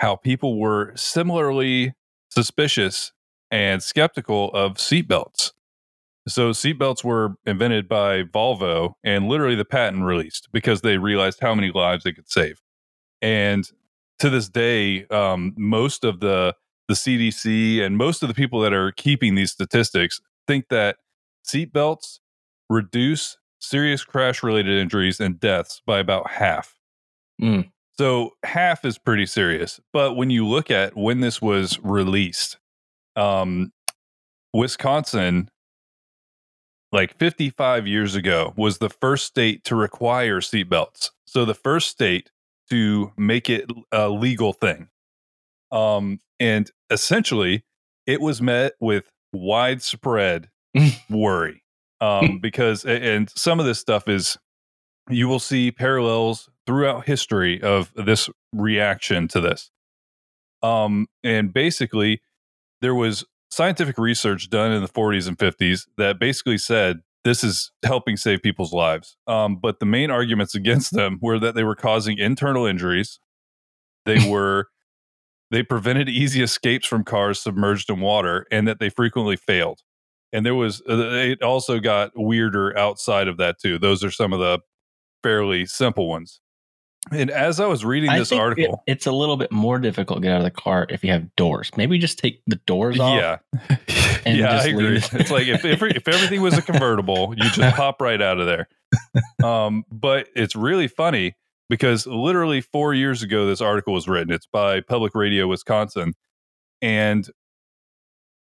how 0.00 0.16
people 0.16 0.58
were 0.58 0.92
similarly 0.96 1.94
suspicious 2.30 3.12
and 3.48 3.80
skeptical 3.80 4.50
of 4.54 4.74
seatbelts. 4.74 5.52
So 6.26 6.50
seatbelts 6.50 7.04
were 7.04 7.36
invented 7.46 7.88
by 7.88 8.24
Volvo 8.24 8.94
and 9.04 9.28
literally 9.28 9.54
the 9.54 9.64
patent 9.64 10.02
released 10.02 10.48
because 10.52 10.80
they 10.80 10.98
realized 10.98 11.38
how 11.40 11.54
many 11.54 11.70
lives 11.70 12.02
they 12.02 12.12
could 12.12 12.28
save. 12.28 12.60
And 13.22 13.70
to 14.18 14.28
this 14.28 14.48
day, 14.48 15.06
um, 15.12 15.54
most 15.56 16.02
of 16.02 16.18
the 16.18 16.56
the 16.88 16.94
CDC 16.94 17.80
and 17.80 17.96
most 17.96 18.22
of 18.22 18.28
the 18.28 18.34
people 18.34 18.60
that 18.60 18.72
are 18.72 18.92
keeping 18.92 19.34
these 19.34 19.50
statistics 19.50 20.20
think 20.46 20.68
that 20.68 20.96
seatbelts 21.46 22.18
reduce 22.68 23.38
serious 23.60 24.04
crash 24.04 24.42
related 24.42 24.78
injuries 24.78 25.20
and 25.20 25.40
deaths 25.40 25.82
by 25.86 25.98
about 25.98 26.30
half. 26.30 26.74
Mm. 27.40 27.70
So 27.98 28.32
half 28.44 28.84
is 28.84 28.98
pretty 28.98 29.26
serious. 29.26 29.80
But 29.92 30.14
when 30.14 30.30
you 30.30 30.46
look 30.46 30.70
at 30.70 30.96
when 30.96 31.20
this 31.20 31.40
was 31.40 31.78
released, 31.82 32.58
um, 33.14 33.72
Wisconsin, 34.52 35.50
like 36.92 37.18
55 37.18 37.86
years 37.86 38.14
ago, 38.14 38.52
was 38.56 38.78
the 38.78 38.90
first 38.90 39.26
state 39.26 39.64
to 39.64 39.74
require 39.74 40.40
seatbelts. 40.40 41.10
So 41.26 41.44
the 41.44 41.54
first 41.54 41.88
state 41.88 42.30
to 42.70 43.12
make 43.16 43.48
it 43.48 43.70
a 43.92 44.08
legal 44.08 44.52
thing. 44.52 44.88
Um, 45.70 46.20
and 46.38 46.70
essentially, 46.90 47.64
it 48.06 48.20
was 48.20 48.40
met 48.42 48.74
with 48.80 49.10
widespread 49.36 50.48
worry 51.10 51.62
um, 52.00 52.38
because, 52.42 52.84
and 52.84 53.30
some 53.30 53.60
of 53.60 53.66
this 53.66 53.78
stuff 53.78 54.08
is, 54.08 54.36
you 55.08 55.28
will 55.28 55.38
see 55.38 55.70
parallels 55.70 56.48
throughout 56.66 57.06
history 57.06 57.62
of 57.62 57.92
this 57.94 58.28
reaction 58.52 59.28
to 59.28 59.40
this. 59.40 59.70
Um, 60.62 61.06
and 61.22 61.52
basically, 61.52 62.20
there 62.80 62.94
was 62.94 63.24
scientific 63.50 63.98
research 63.98 64.50
done 64.50 64.72
in 64.72 64.82
the 64.82 64.88
40s 64.88 65.28
and 65.28 65.38
50s 65.38 65.86
that 65.96 66.18
basically 66.18 66.58
said 66.58 67.00
this 67.24 67.42
is 67.42 67.72
helping 67.84 68.16
save 68.16 68.42
people's 68.42 68.72
lives. 68.72 69.16
Um, 69.26 69.56
but 69.56 69.80
the 69.80 69.86
main 69.86 70.10
arguments 70.10 70.54
against 70.56 70.92
them 70.92 71.18
were 71.20 71.38
that 71.38 71.54
they 71.54 71.64
were 71.64 71.76
causing 71.76 72.18
internal 72.18 72.66
injuries. 72.66 73.18
They 74.04 74.28
were 74.28 74.68
they 75.50 75.62
prevented 75.62 76.08
easy 76.08 76.42
escapes 76.42 76.86
from 76.86 77.04
cars 77.04 77.40
submerged 77.40 77.88
in 77.90 78.00
water, 78.00 78.46
and 78.50 78.66
that 78.68 78.78
they 78.80 78.88
frequently 78.88 79.36
failed. 79.36 79.80
And 80.32 80.44
there 80.44 80.54
was 80.54 80.82
uh, 80.88 80.96
it 81.12 81.42
also 81.42 81.78
got 81.80 82.10
weirder 82.16 82.76
outside 82.76 83.28
of 83.28 83.36
that 83.38 83.58
too. 83.60 83.78
Those 83.78 84.02
are 84.04 84.10
some 84.10 84.32
of 84.32 84.38
the 84.40 84.58
fairly 85.22 85.66
simple 85.66 86.08
ones. 86.08 86.40
And 87.12 87.30
as 87.30 87.60
I 87.60 87.66
was 87.66 87.84
reading 87.84 88.10
I 88.10 88.18
this 88.18 88.32
article, 88.32 88.82
it- 88.86 88.92
it's 88.92 89.06
a 89.06 89.12
little 89.12 89.36
bit 89.36 89.52
more 89.52 89.78
difficult 89.78 90.18
to 90.18 90.22
get 90.22 90.32
out 90.32 90.38
of 90.38 90.44
the 90.44 90.50
car 90.50 90.86
if 90.90 91.04
you 91.04 91.12
have 91.12 91.32
doors. 91.36 91.70
Maybe 91.76 91.98
just 91.98 92.18
take 92.18 92.42
the 92.48 92.56
doors 92.66 92.98
off. 92.98 93.16
yeah, 93.20 93.38
and 94.26 94.36
yeah, 94.36 94.50
I 94.50 94.56
just 94.56 94.66
agree. 94.66 94.96
it. 94.96 95.08
It's 95.14 95.30
like 95.30 95.46
if, 95.46 95.64
if 95.64 95.80
if 95.82 96.08
everything 96.08 96.42
was 96.42 96.58
a 96.58 96.62
convertible, 96.62 97.32
you 97.36 97.48
just 97.50 97.76
pop 97.76 98.00
right 98.00 98.20
out 98.20 98.40
of 98.40 98.46
there. 98.46 98.68
Um, 99.48 99.84
but 99.92 100.28
it's 100.34 100.56
really 100.56 100.88
funny 100.88 101.36
because 101.68 102.06
literally 102.06 102.60
four 102.60 102.94
years 102.94 103.22
ago, 103.22 103.46
this 103.46 103.60
article 103.60 103.92
was 103.92 104.08
written. 104.08 104.32
It's 104.32 104.46
by 104.46 104.80
Public 104.80 105.14
Radio 105.14 105.46
Wisconsin, 105.48 106.14
and 106.80 107.28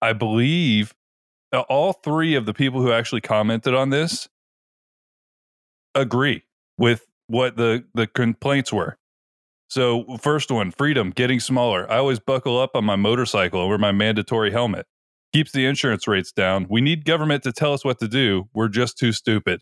I 0.02 0.12
believe 0.12 0.94
uh, 1.52 1.60
all 1.68 1.92
three 1.92 2.34
of 2.34 2.46
the 2.46 2.54
people 2.54 2.80
who 2.82 2.92
actually 2.92 3.20
commented 3.22 3.74
on 3.74 3.90
this 3.90 4.28
agree 5.94 6.42
with 6.78 7.06
what 7.26 7.56
the 7.56 7.84
the 7.94 8.06
complaints 8.06 8.72
were. 8.72 8.98
So, 9.68 10.16
first 10.18 10.50
one, 10.50 10.70
freedom, 10.70 11.10
getting 11.10 11.40
smaller. 11.40 11.90
I 11.90 11.96
always 11.96 12.20
buckle 12.20 12.60
up 12.60 12.70
on 12.76 12.84
my 12.84 12.94
motorcycle 12.94 13.68
wear 13.68 13.78
my 13.78 13.90
mandatory 13.92 14.52
helmet. 14.52 14.86
Keeps 15.32 15.50
the 15.52 15.66
insurance 15.66 16.06
rates 16.06 16.30
down. 16.30 16.66
We 16.70 16.80
need 16.80 17.04
government 17.04 17.42
to 17.42 17.52
tell 17.52 17.72
us 17.72 17.84
what 17.84 17.98
to 17.98 18.06
do. 18.06 18.48
We're 18.54 18.68
just 18.68 18.96
too 18.96 19.12
stupid. 19.12 19.60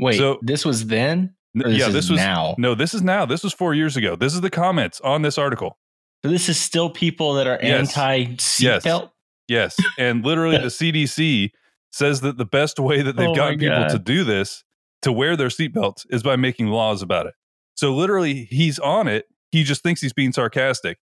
Wait, 0.00 0.16
So- 0.16 0.38
this 0.42 0.64
was 0.64 0.86
then? 0.86 1.34
N- 1.56 1.64
Or 1.66 1.68
this 1.70 1.78
yeah, 1.78 1.86
is 1.88 1.92
this 1.94 2.10
was 2.10 2.18
now? 2.20 2.54
No, 2.58 2.74
this 2.74 2.94
is 2.94 3.02
now. 3.02 3.26
This 3.26 3.42
was 3.42 3.52
four 3.52 3.74
years 3.74 3.96
ago. 3.96 4.16
This 4.16 4.34
is 4.34 4.40
the 4.40 4.50
comments 4.50 5.00
on 5.02 5.22
this 5.22 5.38
article. 5.38 5.78
So 6.24 6.30
this 6.30 6.48
is 6.48 6.58
still 6.58 6.90
people 6.90 7.34
that 7.34 7.46
are 7.46 7.58
Yes. 7.62 7.96
anti 7.96 8.34
seatbelt? 8.36 9.10
Yes. 9.46 9.76
And 9.98 10.24
literally, 10.24 10.56
the 10.58 10.64
CDC 10.70 11.50
says 11.92 12.20
that 12.20 12.36
the 12.36 12.44
best 12.44 12.78
way 12.78 13.02
that 13.02 13.16
they've 13.16 13.28
Oh 13.28 13.34
gotten 13.34 13.58
people 13.58 13.78
God. 13.78 13.88
to 13.90 13.98
do 13.98 14.24
this, 14.24 14.64
to 15.02 15.12
wear 15.12 15.36
their 15.36 15.48
seatbelts, 15.48 16.04
is 16.10 16.22
by 16.22 16.36
making 16.36 16.66
laws 16.66 17.00
about 17.02 17.26
it. 17.26 17.34
So, 17.76 17.94
literally, 17.94 18.44
he's 18.50 18.78
on 18.78 19.06
it. 19.08 19.26
He 19.52 19.62
just 19.64 19.82
thinks 19.82 20.00
he's 20.02 20.12
being 20.12 20.32
sarcastic. 20.32 20.98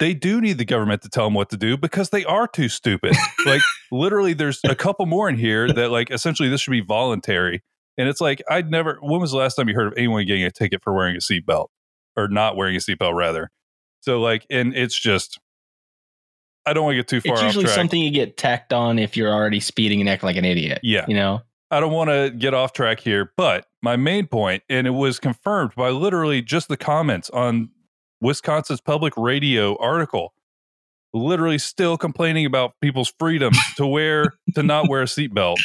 They 0.00 0.12
do 0.14 0.40
need 0.40 0.58
the 0.58 0.64
government 0.64 1.02
to 1.02 1.08
tell 1.08 1.24
them 1.26 1.34
what 1.34 1.50
to 1.50 1.56
do 1.56 1.76
because 1.76 2.10
they 2.10 2.24
are 2.24 2.48
too 2.48 2.68
stupid. 2.68 3.14
like, 3.46 3.60
literally, 3.92 4.32
there's 4.32 4.58
a 4.64 4.74
couple 4.74 5.06
more 5.06 5.28
in 5.28 5.36
here 5.38 5.72
that, 5.72 5.90
like, 5.90 6.10
essentially, 6.10 6.48
this 6.48 6.62
should 6.62 6.72
be 6.72 6.80
voluntary. 6.80 7.62
And 7.96 8.08
it's 8.08 8.20
like, 8.20 8.42
I'd 8.50 8.70
never, 8.70 8.98
when 9.00 9.20
was 9.20 9.30
the 9.30 9.36
last 9.36 9.54
time 9.54 9.68
you 9.68 9.74
heard 9.74 9.86
of 9.86 9.94
anyone 9.96 10.26
getting 10.26 10.44
a 10.44 10.50
ticket 10.50 10.82
for 10.82 10.92
wearing 10.92 11.16
a 11.16 11.20
seatbelt 11.20 11.68
or 12.16 12.28
not 12.28 12.56
wearing 12.56 12.74
a 12.74 12.78
seatbelt, 12.78 13.14
rather? 13.14 13.50
So, 14.00 14.20
like, 14.20 14.46
and 14.50 14.76
it's 14.76 14.98
just, 14.98 15.38
I 16.66 16.72
don't 16.72 16.84
want 16.84 16.94
to 16.94 16.96
get 16.96 17.08
too 17.08 17.20
far 17.20 17.34
It's 17.34 17.42
usually 17.42 17.66
something 17.66 18.00
you 18.00 18.10
get 18.10 18.36
tacked 18.36 18.72
on 18.72 18.98
if 18.98 19.16
you're 19.16 19.32
already 19.32 19.60
speeding 19.60 20.00
and 20.00 20.08
act 20.08 20.22
like 20.22 20.36
an 20.36 20.44
idiot. 20.44 20.80
Yeah. 20.82 21.04
You 21.08 21.14
know? 21.14 21.42
I 21.70 21.80
don't 21.80 21.92
want 21.92 22.10
to 22.10 22.30
get 22.30 22.54
off 22.54 22.72
track 22.72 23.00
here, 23.00 23.32
but 23.36 23.66
my 23.82 23.96
main 23.96 24.26
point, 24.26 24.62
and 24.68 24.86
it 24.86 24.90
was 24.90 25.18
confirmed 25.18 25.72
by 25.76 25.90
literally 25.90 26.42
just 26.42 26.68
the 26.68 26.76
comments 26.76 27.30
on 27.30 27.70
Wisconsin's 28.20 28.80
public 28.80 29.12
radio 29.16 29.76
article, 29.78 30.34
literally 31.12 31.58
still 31.58 31.96
complaining 31.96 32.46
about 32.46 32.72
people's 32.80 33.12
freedom 33.18 33.52
to 33.76 33.86
wear, 33.86 34.34
to 34.54 34.62
not 34.62 34.88
wear 34.88 35.02
a 35.02 35.06
seatbelt. 35.06 35.56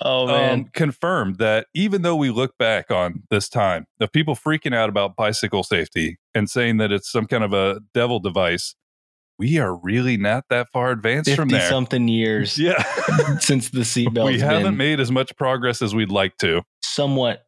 Oh 0.00 0.26
man. 0.26 0.52
Um, 0.52 0.64
confirmed 0.72 1.36
that 1.38 1.66
even 1.74 2.02
though 2.02 2.16
we 2.16 2.30
look 2.30 2.56
back 2.58 2.90
on 2.90 3.22
this 3.30 3.48
time 3.48 3.86
of 4.00 4.10
people 4.12 4.34
freaking 4.34 4.74
out 4.74 4.88
about 4.88 5.14
bicycle 5.16 5.62
safety 5.62 6.18
and 6.34 6.48
saying 6.48 6.78
that 6.78 6.90
it's 6.92 7.10
some 7.10 7.26
kind 7.26 7.44
of 7.44 7.52
a 7.52 7.80
devil 7.92 8.18
device, 8.18 8.74
we 9.38 9.58
are 9.58 9.76
really 9.76 10.16
not 10.16 10.44
that 10.50 10.68
far 10.72 10.90
advanced 10.90 11.30
from 11.36 11.48
50 11.50 11.58
there. 11.60 11.68
something 11.70 12.08
years 12.08 12.58
Yeah. 12.58 12.82
since 13.40 13.70
the 13.70 13.80
seatbelt 13.80 14.24
we 14.24 14.38
haven't 14.40 14.62
been 14.64 14.76
made 14.76 15.00
as 15.00 15.10
much 15.12 15.36
progress 15.36 15.82
as 15.82 15.94
we'd 15.94 16.10
like 16.10 16.36
to. 16.38 16.62
somewhat 16.82 17.44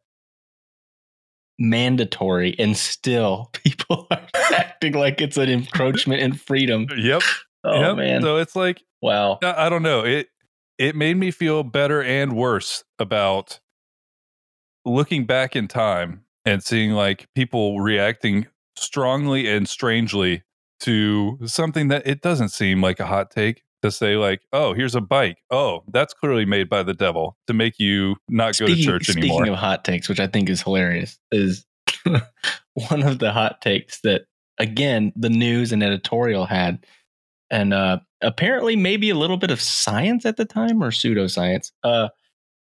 mandatory 1.59 2.55
and 2.57 2.75
still 2.75 3.49
people 3.63 4.07
are 4.11 4.21
acting 4.53 4.93
like 4.93 5.21
it's 5.21 5.37
an 5.37 5.49
encroachment 5.49 6.21
in 6.21 6.33
freedom. 6.33 6.87
Yep. 6.97 7.21
Oh 7.63 7.79
yep. 7.79 7.97
man. 7.97 8.21
So 8.21 8.37
it's 8.37 8.55
like 8.55 8.81
wow. 9.01 9.39
I 9.43 9.65
I 9.65 9.69
don't 9.69 9.83
know. 9.83 10.03
It 10.05 10.27
it 10.81 10.95
made 10.95 11.15
me 11.15 11.29
feel 11.29 11.61
better 11.61 12.01
and 12.01 12.33
worse 12.33 12.83
about 12.97 13.59
looking 14.83 15.27
back 15.27 15.55
in 15.55 15.67
time 15.67 16.25
and 16.43 16.63
seeing 16.63 16.93
like 16.93 17.27
people 17.35 17.79
reacting 17.79 18.47
strongly 18.75 19.47
and 19.47 19.69
strangely 19.69 20.41
to 20.79 21.37
something 21.45 21.89
that 21.89 22.07
it 22.07 22.23
doesn't 22.23 22.49
seem 22.49 22.81
like 22.81 22.99
a 22.99 23.05
hot 23.05 23.29
take 23.29 23.61
to 23.83 23.91
say 23.91 24.15
like, 24.15 24.41
"Oh, 24.51 24.73
here's 24.73 24.95
a 24.95 25.01
bike. 25.01 25.37
Oh, 25.51 25.83
that's 25.87 26.15
clearly 26.15 26.45
made 26.45 26.67
by 26.67 26.81
the 26.81 26.95
devil 26.95 27.37
to 27.45 27.53
make 27.53 27.77
you 27.77 28.15
not 28.27 28.57
go 28.57 28.65
to 28.65 28.75
church 28.75 29.03
speaking 29.03 29.29
anymore." 29.29 29.53
of 29.53 29.59
hot 29.59 29.85
takes, 29.85 30.09
which 30.09 30.19
I 30.19 30.25
think 30.25 30.49
is 30.49 30.63
hilarious, 30.63 31.19
is 31.31 31.63
one 32.73 33.03
of 33.03 33.19
the 33.19 33.31
hot 33.31 33.61
takes 33.61 34.01
that 34.01 34.23
again 34.57 35.13
the 35.15 35.29
news 35.29 35.71
and 35.71 35.83
editorial 35.83 36.47
had, 36.47 36.83
and 37.51 37.73
uh, 37.73 37.99
apparently 38.21 38.75
maybe 38.75 39.09
a 39.09 39.15
little 39.15 39.37
bit 39.37 39.51
of 39.51 39.61
science 39.61 40.25
at 40.25 40.37
the 40.37 40.45
time 40.45 40.81
or 40.81 40.89
pseudoscience. 40.89 41.71
Uh, 41.83 42.07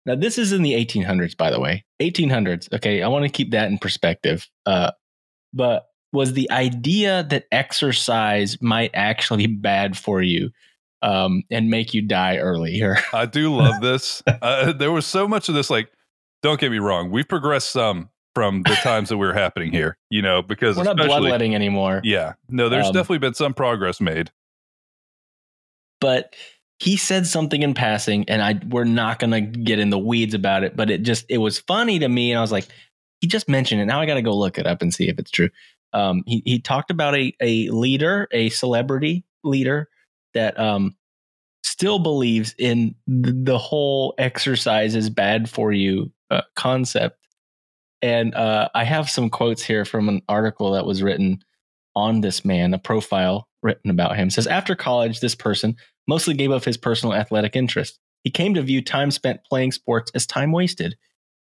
now 0.07 0.17
this 0.17 0.39
is 0.39 0.53
in 0.53 0.63
the 0.63 0.73
1800s, 0.73 1.37
by 1.37 1.51
the 1.51 1.61
way, 1.61 1.85
1800s. 2.01 2.73
Okay, 2.73 3.03
I 3.03 3.09
want 3.09 3.25
to 3.25 3.29
keep 3.31 3.51
that 3.53 3.71
in 3.71 3.79
perspective. 3.79 4.49
Uh, 4.65 4.91
but 5.53 5.87
was 6.13 6.33
the 6.33 6.51
idea 6.51 7.25
that 7.25 7.45
exercise 7.53 8.61
might 8.63 8.91
actually 8.95 9.47
be 9.47 9.55
bad 9.55 9.97
for 9.97 10.23
you 10.23 10.51
um, 11.03 11.43
and 11.51 11.69
make 11.69 11.93
you 11.93 12.01
die 12.03 12.39
earlier? 12.39 12.97
I 13.13 13.27
do 13.27 13.55
love 13.55 13.83
this. 13.83 14.23
uh, 14.27 14.73
there 14.73 14.91
was 14.91 15.07
so 15.07 15.29
much 15.29 15.49
of 15.51 15.55
this. 15.55 15.69
Like, 15.69 15.91
don't 16.43 16.59
get 16.59 16.71
me 16.71 16.79
wrong, 16.79 17.11
we've 17.11 17.29
progressed 17.29 17.71
some 17.71 18.09
from 18.35 18.63
the 18.63 18.75
times 18.83 19.11
that 19.11 19.19
we 19.19 19.27
were 19.27 19.35
happening 19.35 19.71
here. 19.73 19.99
You 20.09 20.23
know, 20.23 20.41
because 20.41 20.77
We're 20.79 20.85
not 20.85 20.97
bloodletting 20.97 21.55
anymore. 21.55 22.01
Yeah, 22.05 22.35
no, 22.49 22.71
there's 22.71 22.87
Um, 22.87 22.93
definitely 22.93 23.19
been 23.19 23.35
some 23.35 23.53
progress 23.53 24.01
made. 24.01 24.31
But 26.01 26.35
he 26.81 26.97
said 26.97 27.27
something 27.27 27.63
in 27.63 27.75
passing 27.75 28.29
and 28.29 28.43
i 28.43 28.61
we're 28.69 28.85
not 28.85 29.19
going 29.19 29.31
to 29.31 29.41
get 29.41 29.79
in 29.79 29.91
the 29.91 29.99
weeds 29.99 30.35
about 30.35 30.63
it 30.63 30.77
but 30.77 30.91
it 30.91 31.03
just 31.03 31.25
it 31.29 31.39
was 31.39 31.59
funny 31.59 31.99
to 31.99 32.09
me 32.09 32.31
and 32.31 32.39
i 32.39 32.43
was 32.43 32.53
like 32.53 32.69
he 33.21 33.27
just 33.27 33.49
mentioned 33.49 33.81
it. 33.81 33.87
Now 33.87 34.01
i 34.01 34.07
got 34.07 34.15
to 34.15 34.23
go 34.23 34.37
look 34.37 34.59
it 34.59 34.67
up 34.67 34.83
and 34.83 34.93
see 34.93 35.09
if 35.09 35.19
it's 35.19 35.31
true. 35.31 35.51
Um, 35.93 36.23
he, 36.27 36.43
he 36.45 36.61
talked 36.61 36.91
about 36.91 37.17
a, 37.17 37.33
a 37.41 37.69
leader 37.71 38.29
a 38.33 38.51
celebrity 38.51 39.25
leader 39.43 39.89
that 40.35 40.59
um, 40.59 40.97
still 41.63 41.99
believes 41.99 42.55
in 42.59 42.95
the 43.07 43.59
whole 43.59 44.15
exercise 44.19 44.95
is 44.95 45.09
bad 45.11 45.49
for 45.49 45.73
you 45.73 46.13
uh, 46.31 46.43
concept. 46.57 47.17
And 48.01 48.35
uh, 48.35 48.69
i 48.75 48.85
have 48.85 49.11
some 49.11 49.31
quotes 49.31 49.63
here 49.63 49.85
from 49.85 50.09
an 50.09 50.23
article 50.29 50.73
that 50.73 50.87
was 50.87 51.03
written 51.03 51.43
on 51.99 52.21
this 52.21 52.45
man 52.45 52.73
a 52.73 52.79
profile 52.79 53.49
written 53.63 53.91
about 53.91 54.17
him 54.17 54.31
says 54.31 54.47
after 54.47 54.75
college 54.75 55.21
this 55.21 55.35
person 55.35 55.77
mostly 56.09 56.35
gave 56.35 56.51
up 56.51 56.65
his 56.65 56.77
personal 56.77 57.15
athletic 57.15 57.55
interest. 57.55 58.01
He 58.25 58.31
came 58.31 58.55
to 58.55 58.63
view 58.63 58.83
time 58.83 59.11
spent 59.13 59.45
playing 59.45 59.73
sports 59.73 60.11
as 60.15 60.27
time 60.27 60.51
wasted. 60.51 60.97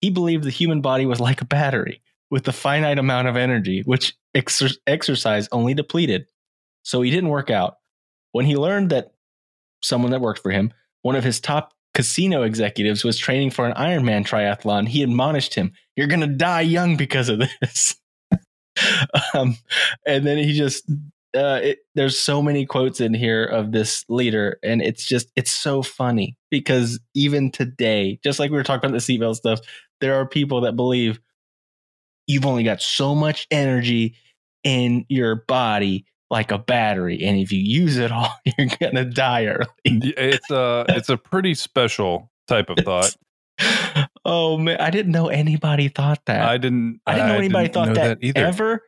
He 0.02 0.10
believed 0.10 0.44
the 0.44 0.50
human 0.50 0.82
body 0.82 1.06
was 1.06 1.20
like 1.20 1.42
a 1.42 1.46
battery 1.46 2.02
with 2.32 2.48
a 2.48 2.52
finite 2.52 3.00
amount 3.00 3.28
of 3.28 3.38
energy, 3.38 3.82
which 3.86 4.16
exer- 4.36 4.78
exercise 4.88 5.48
only 5.52 5.74
depleted. 5.74 6.26
So 6.84 7.02
he 7.02 7.12
didn't 7.12 7.30
work 7.30 7.50
out. 7.50 7.76
When 8.32 8.46
he 8.46 8.56
learned 8.56 8.90
that 8.90 9.14
someone 9.82 10.12
that 10.12 10.22
worked 10.22 10.42
for 10.42 10.52
him, 10.52 10.74
one 11.02 11.16
of 11.16 11.24
his 11.24 11.40
top 11.40 11.74
casino 11.94 12.44
executives, 12.44 13.04
was 13.04 13.18
training 13.18 13.52
for 13.52 13.66
an 13.66 13.74
Ironman 13.74 14.26
triathlon, 14.26 14.88
he 14.88 15.04
admonished 15.04 15.56
him, 15.56 15.72
You're 15.96 16.08
going 16.08 16.20
to 16.22 16.28
die 16.28 16.62
young 16.62 16.98
because 16.98 17.30
of 17.30 17.40
this. 17.62 17.96
um, 19.34 19.58
and 20.06 20.26
then 20.26 20.38
he 20.38 20.54
just 20.54 20.90
uh, 21.36 21.60
it, 21.62 21.80
there's 21.96 22.20
so 22.20 22.42
many 22.42 22.66
quotes 22.66 23.00
in 23.00 23.14
here 23.14 23.46
of 23.46 23.72
this 23.72 24.04
leader, 24.10 24.58
and 24.64 24.82
it's 24.82 25.06
just 25.06 25.32
it's 25.36 25.52
so 25.52 25.84
funny 25.84 26.36
because 26.50 27.00
even 27.14 27.52
today, 27.52 28.20
just 28.24 28.40
like 28.40 28.50
we 28.52 28.58
were 28.58 28.64
talking 28.64 28.90
about 28.90 29.00
the 29.00 29.18
seatbelt 29.18 29.36
stuff, 29.36 29.60
there 30.02 30.16
are 30.16 30.26
people 30.26 30.62
that 30.62 30.76
believe 30.76 31.20
you've 32.28 32.46
only 32.46 32.64
got 32.64 32.82
so 32.82 33.14
much 33.14 33.48
energy 33.52 34.16
in 34.64 35.06
your 35.10 35.36
body 35.48 36.06
like 36.32 36.52
a 36.52 36.58
battery, 36.58 37.24
and 37.24 37.38
if 37.38 37.52
you 37.52 37.60
use 37.60 37.98
it 37.98 38.12
all, 38.12 38.34
you're 38.58 38.68
gonna 38.80 39.06
die 39.06 39.46
early. 39.46 39.68
It's 39.86 40.50
a 40.50 40.86
it's 40.90 41.10
a 41.10 41.18
pretty 41.18 41.54
special 41.54 42.32
type 42.48 42.70
of 42.70 42.78
thought. 42.86 43.16
Oh 44.30 44.58
man, 44.58 44.78
I 44.80 44.90
didn't 44.90 45.12
know 45.12 45.28
anybody 45.28 45.90
thought 45.90 46.26
that. 46.26 46.48
I 46.48 46.58
didn't. 46.58 47.02
I 47.06 47.16
didn't 47.16 47.28
know 47.30 47.36
anybody 47.36 47.68
thought 47.70 47.88
know 47.90 47.94
that, 47.96 48.20
either. 48.22 48.46
ever. 48.46 48.84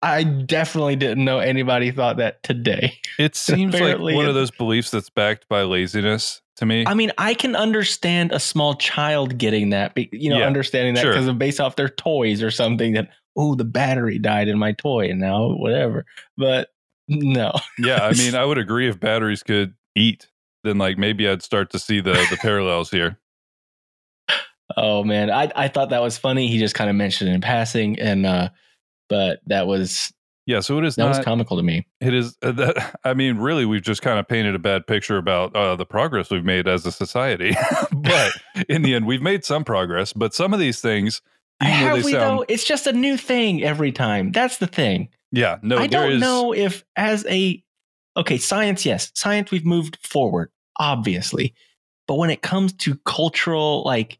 I 0.00 0.22
definitely 0.22 0.96
didn't 0.96 1.24
know 1.24 1.38
anybody 1.40 1.90
thought 1.90 2.18
that 2.18 2.42
today. 2.42 2.94
It 3.18 3.34
seems 3.36 3.78
like 3.78 3.98
one 3.98 4.26
of 4.26 4.34
those 4.34 4.50
beliefs 4.50 4.90
that's 4.90 5.10
backed 5.10 5.48
by 5.48 5.62
laziness 5.62 6.40
to 6.56 6.66
me. 6.66 6.84
I 6.86 6.94
mean, 6.94 7.10
I 7.18 7.34
can 7.34 7.56
understand 7.56 8.32
a 8.32 8.38
small 8.38 8.74
child 8.74 9.38
getting 9.38 9.70
that, 9.70 9.92
you 9.96 10.30
know, 10.30 10.38
Yeah, 10.38 10.46
understanding 10.46 10.94
that 10.94 11.02
sure. 11.02 11.12
because 11.12 11.26
of 11.26 11.38
based 11.38 11.60
off 11.60 11.76
their 11.76 11.88
toys 11.88 12.42
or 12.42 12.50
something 12.52 12.92
that, 12.92 13.10
oh, 13.36 13.56
the 13.56 13.64
battery 13.64 14.18
died 14.18 14.46
in 14.46 14.58
my 14.58 14.72
toy 14.72 15.08
and 15.08 15.18
now 15.18 15.48
whatever. 15.48 16.06
But 16.36 16.68
no. 17.08 17.52
yeah, 17.78 18.04
I 18.04 18.12
mean, 18.12 18.36
I 18.36 18.44
would 18.44 18.58
agree 18.58 18.88
if 18.88 19.00
batteries 19.00 19.42
could 19.42 19.74
eat, 19.96 20.28
then 20.62 20.78
like 20.78 20.96
maybe 20.96 21.28
I'd 21.28 21.42
start 21.42 21.70
to 21.70 21.78
see 21.78 22.00
the 22.00 22.12
the 22.30 22.38
parallels 22.40 22.90
here. 22.90 23.18
Oh 24.76 25.02
man, 25.04 25.30
I 25.30 25.50
I 25.56 25.68
thought 25.68 25.90
that 25.90 26.02
was 26.02 26.18
funny. 26.18 26.48
He 26.48 26.58
just 26.58 26.74
kind 26.74 26.90
of 26.90 26.96
mentioned 26.96 27.30
it 27.30 27.34
in 27.34 27.40
passing, 27.40 27.98
and 27.98 28.26
uh, 28.26 28.50
but 29.08 29.40
that 29.46 29.66
was 29.66 30.12
Yeah, 30.46 30.60
so 30.60 30.78
it 30.78 30.84
is 30.84 30.96
that 30.96 31.08
was 31.08 31.18
comical 31.20 31.56
to 31.56 31.62
me. 31.62 31.86
It 32.00 32.14
is 32.14 32.36
uh, 32.42 32.52
that. 32.52 33.00
I 33.04 33.14
mean, 33.14 33.38
really, 33.38 33.64
we've 33.64 33.82
just 33.82 34.02
kind 34.02 34.18
of 34.18 34.28
painted 34.28 34.54
a 34.54 34.58
bad 34.58 34.86
picture 34.86 35.16
about 35.16 35.54
uh, 35.56 35.76
the 35.76 35.86
progress 35.86 36.30
we've 36.30 36.44
made 36.44 36.68
as 36.68 36.84
a 36.86 36.92
society. 36.92 37.56
but 37.92 38.32
in 38.68 38.82
the 38.82 38.94
end, 38.94 39.06
we've 39.06 39.22
made 39.22 39.44
some 39.44 39.64
progress. 39.64 40.12
But 40.12 40.34
some 40.34 40.52
of 40.52 40.60
these 40.60 40.80
things, 40.80 41.22
Have 41.60 41.96
they 41.96 42.02
we 42.02 42.12
sound, 42.12 42.40
though? 42.40 42.44
It's 42.48 42.64
just 42.64 42.86
a 42.86 42.92
new 42.92 43.16
thing 43.16 43.62
every 43.62 43.92
time. 43.92 44.32
That's 44.32 44.58
the 44.58 44.66
thing. 44.66 45.08
yeah, 45.32 45.58
no, 45.62 45.78
I 45.78 45.86
don't 45.86 46.12
is- 46.12 46.20
know 46.20 46.52
if 46.52 46.84
as 46.96 47.24
a 47.26 47.62
okay 48.16 48.38
science, 48.38 48.84
yes, 48.84 49.10
science 49.14 49.50
we've 49.50 49.64
moved 49.66 49.98
forward, 50.06 50.50
obviously, 50.78 51.54
but 52.06 52.16
when 52.16 52.30
it 52.30 52.42
comes 52.42 52.72
to 52.74 52.96
cultural 53.06 53.82
like 53.84 54.18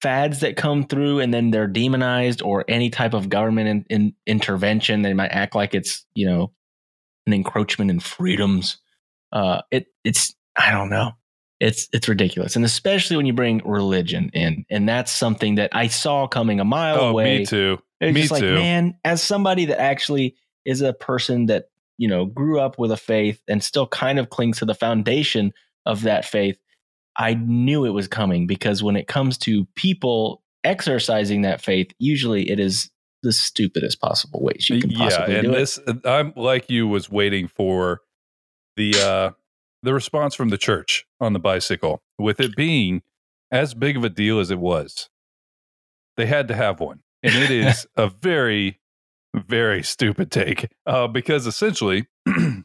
fads 0.00 0.40
that 0.40 0.56
come 0.56 0.86
through 0.86 1.20
and 1.20 1.32
then 1.34 1.50
they're 1.50 1.66
demonized 1.66 2.42
or 2.42 2.64
any 2.68 2.90
type 2.90 3.14
of 3.14 3.28
government 3.28 3.68
in, 3.68 3.84
in, 3.90 4.14
intervention, 4.26 5.02
they 5.02 5.14
might 5.14 5.30
act 5.30 5.54
like 5.54 5.74
it's 5.74 6.04
you 6.14 6.26
know 6.26 6.52
an 7.26 7.32
encroachment 7.32 7.90
in 7.90 8.00
freedoms. 8.00 8.78
Uh, 9.32 9.62
it 9.70 9.86
it's 10.04 10.34
I 10.56 10.70
don't 10.72 10.90
know. 10.90 11.12
It's 11.60 11.88
it's 11.92 12.08
ridiculous, 12.08 12.54
and 12.54 12.64
especially 12.64 13.16
when 13.16 13.26
you 13.26 13.32
bring 13.32 13.60
religion 13.64 14.30
in, 14.32 14.64
and 14.70 14.88
that's 14.88 15.10
something 15.10 15.56
that 15.56 15.70
I 15.74 15.88
saw 15.88 16.28
coming 16.28 16.60
a 16.60 16.64
mile 16.64 17.00
Oh, 17.00 17.08
away. 17.10 17.38
me 17.40 17.46
too. 17.46 17.78
It's 18.00 18.14
Me 18.14 18.20
just 18.20 18.30
like, 18.32 18.42
too. 18.42 18.54
man, 18.54 18.96
as 19.04 19.20
somebody 19.20 19.64
that 19.64 19.80
actually 19.80 20.36
is 20.64 20.82
a 20.82 20.92
person 20.92 21.46
that, 21.46 21.64
you 21.96 22.06
know, 22.06 22.26
grew 22.26 22.60
up 22.60 22.78
with 22.78 22.92
a 22.92 22.96
faith 22.96 23.42
and 23.48 23.62
still 23.64 23.88
kind 23.88 24.20
of 24.20 24.30
clings 24.30 24.58
to 24.58 24.64
the 24.64 24.74
foundation 24.74 25.52
of 25.84 26.02
that 26.02 26.24
faith, 26.24 26.60
I 27.18 27.34
knew 27.34 27.84
it 27.84 27.90
was 27.90 28.06
coming 28.06 28.46
because 28.46 28.82
when 28.82 28.96
it 28.96 29.08
comes 29.08 29.36
to 29.38 29.66
people 29.74 30.42
exercising 30.64 31.42
that 31.42 31.60
faith, 31.60 31.92
usually 31.98 32.48
it 32.48 32.60
is 32.60 32.90
the 33.22 33.32
stupidest 33.32 34.00
possible 34.00 34.40
ways 34.42 34.70
you 34.70 34.80
can 34.80 34.90
yeah, 34.90 34.98
possibly 34.98 35.34
and 35.34 35.42
do 35.44 35.52
it. 35.52 35.56
this, 35.56 35.80
I'm 36.04 36.32
like 36.36 36.70
you, 36.70 36.86
was 36.86 37.10
waiting 37.10 37.48
for 37.48 38.02
the 38.76 38.94
uh 38.94 39.30
the 39.82 39.94
response 39.94 40.34
from 40.34 40.48
the 40.48 40.58
church 40.58 41.06
on 41.20 41.32
the 41.32 41.38
bicycle, 41.38 42.02
with 42.18 42.40
it 42.40 42.54
being 42.56 43.02
as 43.50 43.74
big 43.74 43.96
of 43.96 44.04
a 44.04 44.08
deal 44.08 44.40
as 44.40 44.50
it 44.50 44.58
was. 44.58 45.08
They 46.16 46.26
had 46.26 46.48
to 46.48 46.54
have 46.54 46.80
one, 46.80 47.00
and 47.22 47.34
it 47.34 47.50
is 47.66 47.86
a 47.96 48.08
very, 48.08 48.80
very 49.34 49.82
stupid 49.82 50.30
take 50.30 50.68
uh, 50.86 51.08
because 51.08 51.46
essentially. 51.46 52.06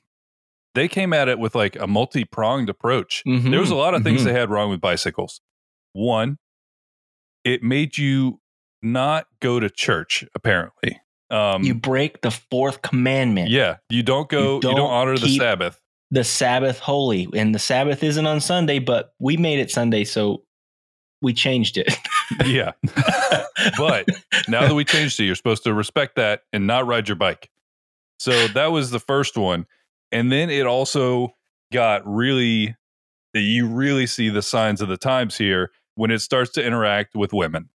They 0.76 0.88
came 0.88 1.14
at 1.14 1.28
it 1.30 1.38
with 1.40 1.56
like 1.56 1.76
a 1.80 1.88
multi 1.88 2.24
pronged 2.26 2.70
approach. 2.70 3.24
Mhm, 3.28 3.52
There 3.52 3.60
was 3.60 3.70
a 3.70 3.76
lot 3.76 3.94
of 3.94 4.04
things 4.04 4.22
mhm. 4.22 4.26
they 4.26 4.34
had 4.34 4.50
wrong 4.50 4.70
with 4.70 4.82
bicycles. 4.82 5.40
One, 5.94 6.38
it 7.44 7.62
made 7.62 7.98
you 7.98 8.40
not 8.82 9.28
go 9.40 9.60
to 9.60 9.70
church, 9.70 10.26
apparently. 10.36 11.00
Um, 11.30 11.64
You 11.64 11.74
break 11.74 12.22
the 12.22 12.32
fourth 12.32 12.82
commandment. 12.82 13.50
yeah, 13.50 13.78
you 13.90 14.04
don't 14.04 14.30
go. 14.30 14.56
You 14.56 14.62
don't, 14.62 14.76
don't 14.76 14.90
honor 14.92 15.18
the 15.18 15.30
Sabbath. 15.38 15.80
The 16.12 16.24
Sabbath 16.24 16.80
holy. 16.80 17.28
And 17.36 17.54
the 17.56 17.60
Sabbath 17.60 18.04
isn't 18.04 18.26
on 18.26 18.40
Sunday, 18.40 18.80
but 18.80 19.14
we 19.20 19.36
made 19.38 19.60
it 19.60 19.72
Sunday, 19.72 20.04
so 20.04 20.44
we 21.22 21.34
changed 21.34 21.78
it. 21.78 21.92
yeah, 22.46 22.72
but 23.78 24.08
now 24.48 24.68
that 24.68 24.76
we 24.76 24.84
changed 24.86 25.20
it, 25.20 25.26
you're 25.26 25.36
supposed 25.36 25.64
to 25.64 25.74
respect 25.74 26.16
that 26.18 26.42
and 26.52 26.68
not 26.68 26.86
ride 26.86 27.08
your 27.08 27.16
bike. 27.16 27.50
So 28.20 28.48
that 28.50 28.68
was 28.72 28.92
the 28.92 29.00
first 29.00 29.38
one, 29.38 29.66
and 30.14 30.32
then 30.32 30.50
it 30.50 30.66
also 30.66 31.36
got 31.74 32.02
really. 32.06 32.76
You 33.36 33.66
really 33.68 34.06
see 34.06 34.30
the 34.30 34.44
signs 34.44 34.80
of 34.80 34.90
the 34.90 34.98
times 34.98 35.36
here 35.36 35.72
when 35.96 36.12
it 36.12 36.20
starts 36.20 36.52
to 36.52 36.64
interact 36.64 37.16
with 37.16 37.34
women. 37.34 37.68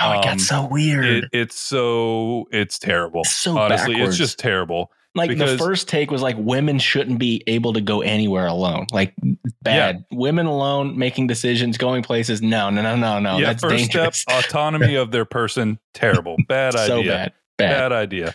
Oh, 0.00 0.10
it 0.12 0.16
Um, 0.16 0.22
got 0.22 0.40
so 0.40 0.66
weird. 0.70 1.04
It, 1.04 1.24
it's 1.34 1.60
so 1.60 2.46
it's 2.50 2.78
terrible. 2.78 3.20
It's 3.20 3.36
so 3.36 3.58
Honestly, 3.58 3.92
backwards. 3.92 4.08
it's 4.14 4.16
just 4.18 4.38
terrible. 4.38 4.90
like 5.14 5.36
the 5.36 5.58
first 5.58 5.86
take 5.86 6.10
was 6.10 6.22
like 6.22 6.36
women 6.38 6.78
shouldn't 6.78 7.18
be 7.18 7.42
able 7.46 7.74
to 7.74 7.82
go 7.82 8.00
anywhere 8.00 8.46
alone. 8.46 8.86
Like 8.90 9.12
bad. 9.60 10.02
Women 10.10 10.46
alone 10.46 10.96
making 10.98 11.26
decisions, 11.26 11.76
going 11.76 12.02
places. 12.02 12.40
No, 12.40 12.70
no, 12.70 12.80
no, 12.80 12.96
no, 12.96 13.18
no. 13.18 13.36
yeah, 13.36 13.48
That's 13.48 13.62
first 13.62 13.76
dangerous. 13.92 14.20
step, 14.20 14.38
autonomy 14.46 14.94
of 14.94 15.10
their 15.10 15.26
person, 15.26 15.78
terrible, 15.92 16.36
bad 16.48 16.72
so 16.72 17.00
idea, 17.00 17.12
bad. 17.12 17.32
Bad. 17.58 17.68
bad 17.68 17.92
idea. 17.92 18.34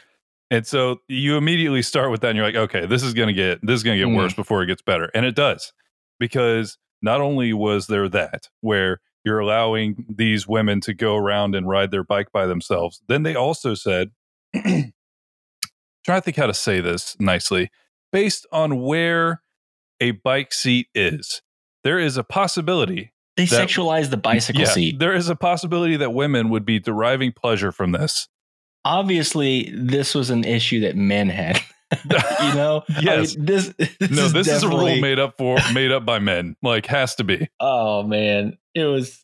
And 0.49 0.65
so 0.65 1.01
you 1.07 1.35
immediately 1.37 1.81
start 1.81 2.09
with 2.11 2.21
that, 2.21 2.29
and 2.29 2.37
you're 2.37 2.45
like, 2.45 2.55
okay, 2.55 2.85
this 2.85 3.03
is 3.03 3.13
gonna 3.13 3.33
get 3.33 3.59
this 3.65 3.75
is 3.75 3.83
gonna 3.83 3.97
get 3.97 4.07
Mm. 4.07 4.15
worse 4.17 4.33
before 4.33 4.63
it 4.63 4.67
gets 4.67 4.81
better, 4.81 5.09
and 5.13 5.25
it 5.25 5.35
does, 5.35 5.73
because 6.19 6.77
not 7.01 7.19
only 7.21 7.51
was 7.53 7.87
there 7.87 8.07
that 8.09 8.47
where 8.61 8.99
you're 9.25 9.39
allowing 9.39 10.05
these 10.09 10.47
women 10.47 10.79
to 10.81 10.93
go 10.93 11.15
around 11.17 11.53
and 11.53 11.67
ride 11.67 11.91
their 11.91 12.03
bike 12.03 12.31
by 12.31 12.45
themselves, 12.45 13.01
then 13.09 13.23
they 13.23 13.35
also 13.35 13.73
said, 13.73 14.11
trying 14.53 14.93
to 16.05 16.21
think 16.21 16.37
how 16.37 16.47
to 16.47 16.53
say 16.53 16.79
this 16.81 17.15
nicely, 17.19 17.69
based 18.11 18.47
on 18.51 18.81
where 18.81 19.41
a 19.99 20.11
bike 20.11 20.53
seat 20.53 20.87
is, 20.95 21.41
there 21.83 21.99
is 21.99 22.17
a 22.17 22.23
possibility 22.23 23.11
They 23.35 23.45
that- 23.45 23.67
sexualize 23.67 24.09
the 24.09 24.17
bicycle 24.31 24.61
yeah, 24.61 24.67
seat. 24.69 24.99
There 24.99 25.13
is 25.13 25.29
a 25.29 25.35
possibility 25.35 25.97
that 25.97 26.13
women 26.13 26.49
would 26.49 26.65
be 26.65 26.79
deriving 26.79 27.31
pleasure 27.33 27.71
from 27.71 27.91
this. 27.91 28.29
Obviously, 28.87 29.71
this 29.75 30.15
was 30.15 30.29
an 30.29 30.43
issue 30.45 30.79
that 30.81 30.95
men 30.95 31.27
had. 31.29 31.59
you 32.09 32.53
know? 32.55 32.83
I 32.89 32.99
Yes. 33.01 33.35
mean, 33.35 33.45
this, 33.45 33.73
this 33.77 34.09
no, 34.11 34.27
this 34.29 34.47
is 34.47 34.63
a 34.63 34.69
rule 34.69 34.99
made 34.99 35.19
up 35.19 35.37
for 35.37 35.57
made 35.73 35.91
up 35.91 36.05
by 36.05 36.19
men. 36.19 36.55
Like 36.63 36.85
has 36.87 37.15
to 37.15 37.23
be. 37.23 37.47
Oh 37.59 38.03
man. 38.03 38.57
It 38.75 38.85
was 38.85 39.23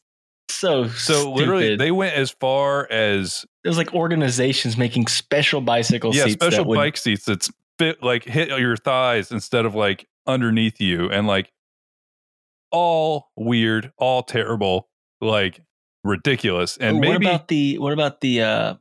so 0.49 0.88
So 0.88 1.32
literally 1.32 1.76
they 1.76 1.91
went 1.91 2.15
as 2.15 2.32
far 2.32 2.88
as 2.91 3.45
it 3.63 3.67
was 3.69 3.78
like 3.78 3.93
organizations 3.93 4.78
making 4.78 5.08
special 5.08 5.62
bicycle 5.62 6.13
yeah, 6.15 6.26
seats. 6.26 6.38
that 6.39 6.52
special 6.52 6.65
would- 6.65 6.76
bike 6.76 6.97
seats 6.97 7.26
that's 7.26 7.49
fit 7.80 8.04
like 8.04 8.23
hit 8.23 8.49
your 8.49 8.78
thighs 8.78 9.32
instead 9.32 9.65
of 9.65 9.76
like 9.76 10.08
underneath 10.28 10.80
you 10.80 11.10
and 11.10 11.26
like 11.28 11.52
all 12.71 13.30
weird, 13.36 13.91
all 13.97 14.23
terrible, 14.23 14.89
like 15.21 15.60
ridiculous. 16.04 16.78
And 16.78 16.97
what 16.97 17.02
maybe 17.10 17.26
about 17.28 17.47
the 17.47 17.78
what 17.78 17.93
about 17.93 18.21
the 18.21 18.41
uh 18.41 18.73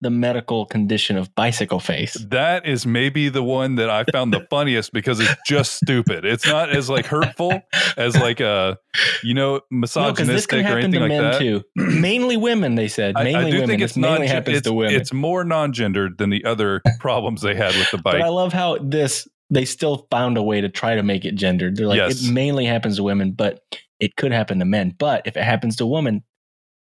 the 0.00 0.10
medical 0.10 0.64
condition 0.66 1.16
of 1.16 1.34
bicycle 1.34 1.80
face? 1.80 2.14
that 2.30 2.66
is 2.66 2.86
maybe 2.86 3.28
the 3.28 3.42
one 3.42 3.74
that 3.76 3.90
I 3.90 4.04
found 4.04 4.32
the 4.32 4.40
funniest 4.50 4.92
because 4.92 5.20
it's 5.20 5.34
just 5.46 5.74
stupid. 5.74 6.24
It's 6.24 6.46
not 6.46 6.70
as 6.70 6.88
like 6.88 7.06
hurtful 7.06 7.60
as 7.96 8.16
like 8.16 8.40
a 8.40 8.78
you 9.22 9.34
know 9.34 9.54
No, 9.54 9.60
this 9.80 9.96
misogynistic 9.96 10.64
or 10.66 10.68
anything 10.78 10.92
to 10.92 11.00
like 11.00 11.08
men 11.08 11.22
that. 11.24 11.38
too. 11.40 11.64
Mainly 11.76 12.36
women, 12.36 12.74
they 12.76 12.88
said. 12.88 13.14
Mainly 13.14 13.34
I 13.34 13.44
do 13.50 13.56
women. 13.56 13.68
think 13.68 13.82
it's 13.82 13.96
mainly 13.96 14.18
non 14.20 14.26
happens 14.28 14.56
it's, 14.58 14.66
to 14.66 14.72
women. 14.72 14.94
it's 14.94 15.12
more 15.12 15.44
non-gendered 15.44 16.18
than 16.18 16.30
the 16.30 16.44
other 16.44 16.80
problems 17.00 17.42
they 17.42 17.54
had 17.54 17.74
with 17.74 17.90
the 17.90 17.98
bike. 17.98 18.14
but. 18.14 18.22
I 18.22 18.28
love 18.28 18.52
how 18.52 18.78
this 18.78 19.26
they 19.50 19.64
still 19.64 20.06
found 20.10 20.36
a 20.36 20.42
way 20.42 20.60
to 20.60 20.68
try 20.68 20.94
to 20.94 21.02
make 21.02 21.24
it 21.24 21.34
gendered. 21.34 21.76
They're 21.76 21.86
like 21.86 21.96
Yes. 21.96 22.22
it 22.28 22.32
mainly 22.32 22.66
happens 22.66 22.96
to 22.96 23.02
women, 23.02 23.32
but 23.32 23.62
it 23.98 24.14
could 24.16 24.30
happen 24.30 24.58
to 24.58 24.64
men. 24.64 24.94
But 24.98 25.26
if 25.26 25.36
it 25.36 25.42
happens 25.42 25.76
to 25.76 25.84
a 25.84 25.86
woman, 25.88 26.22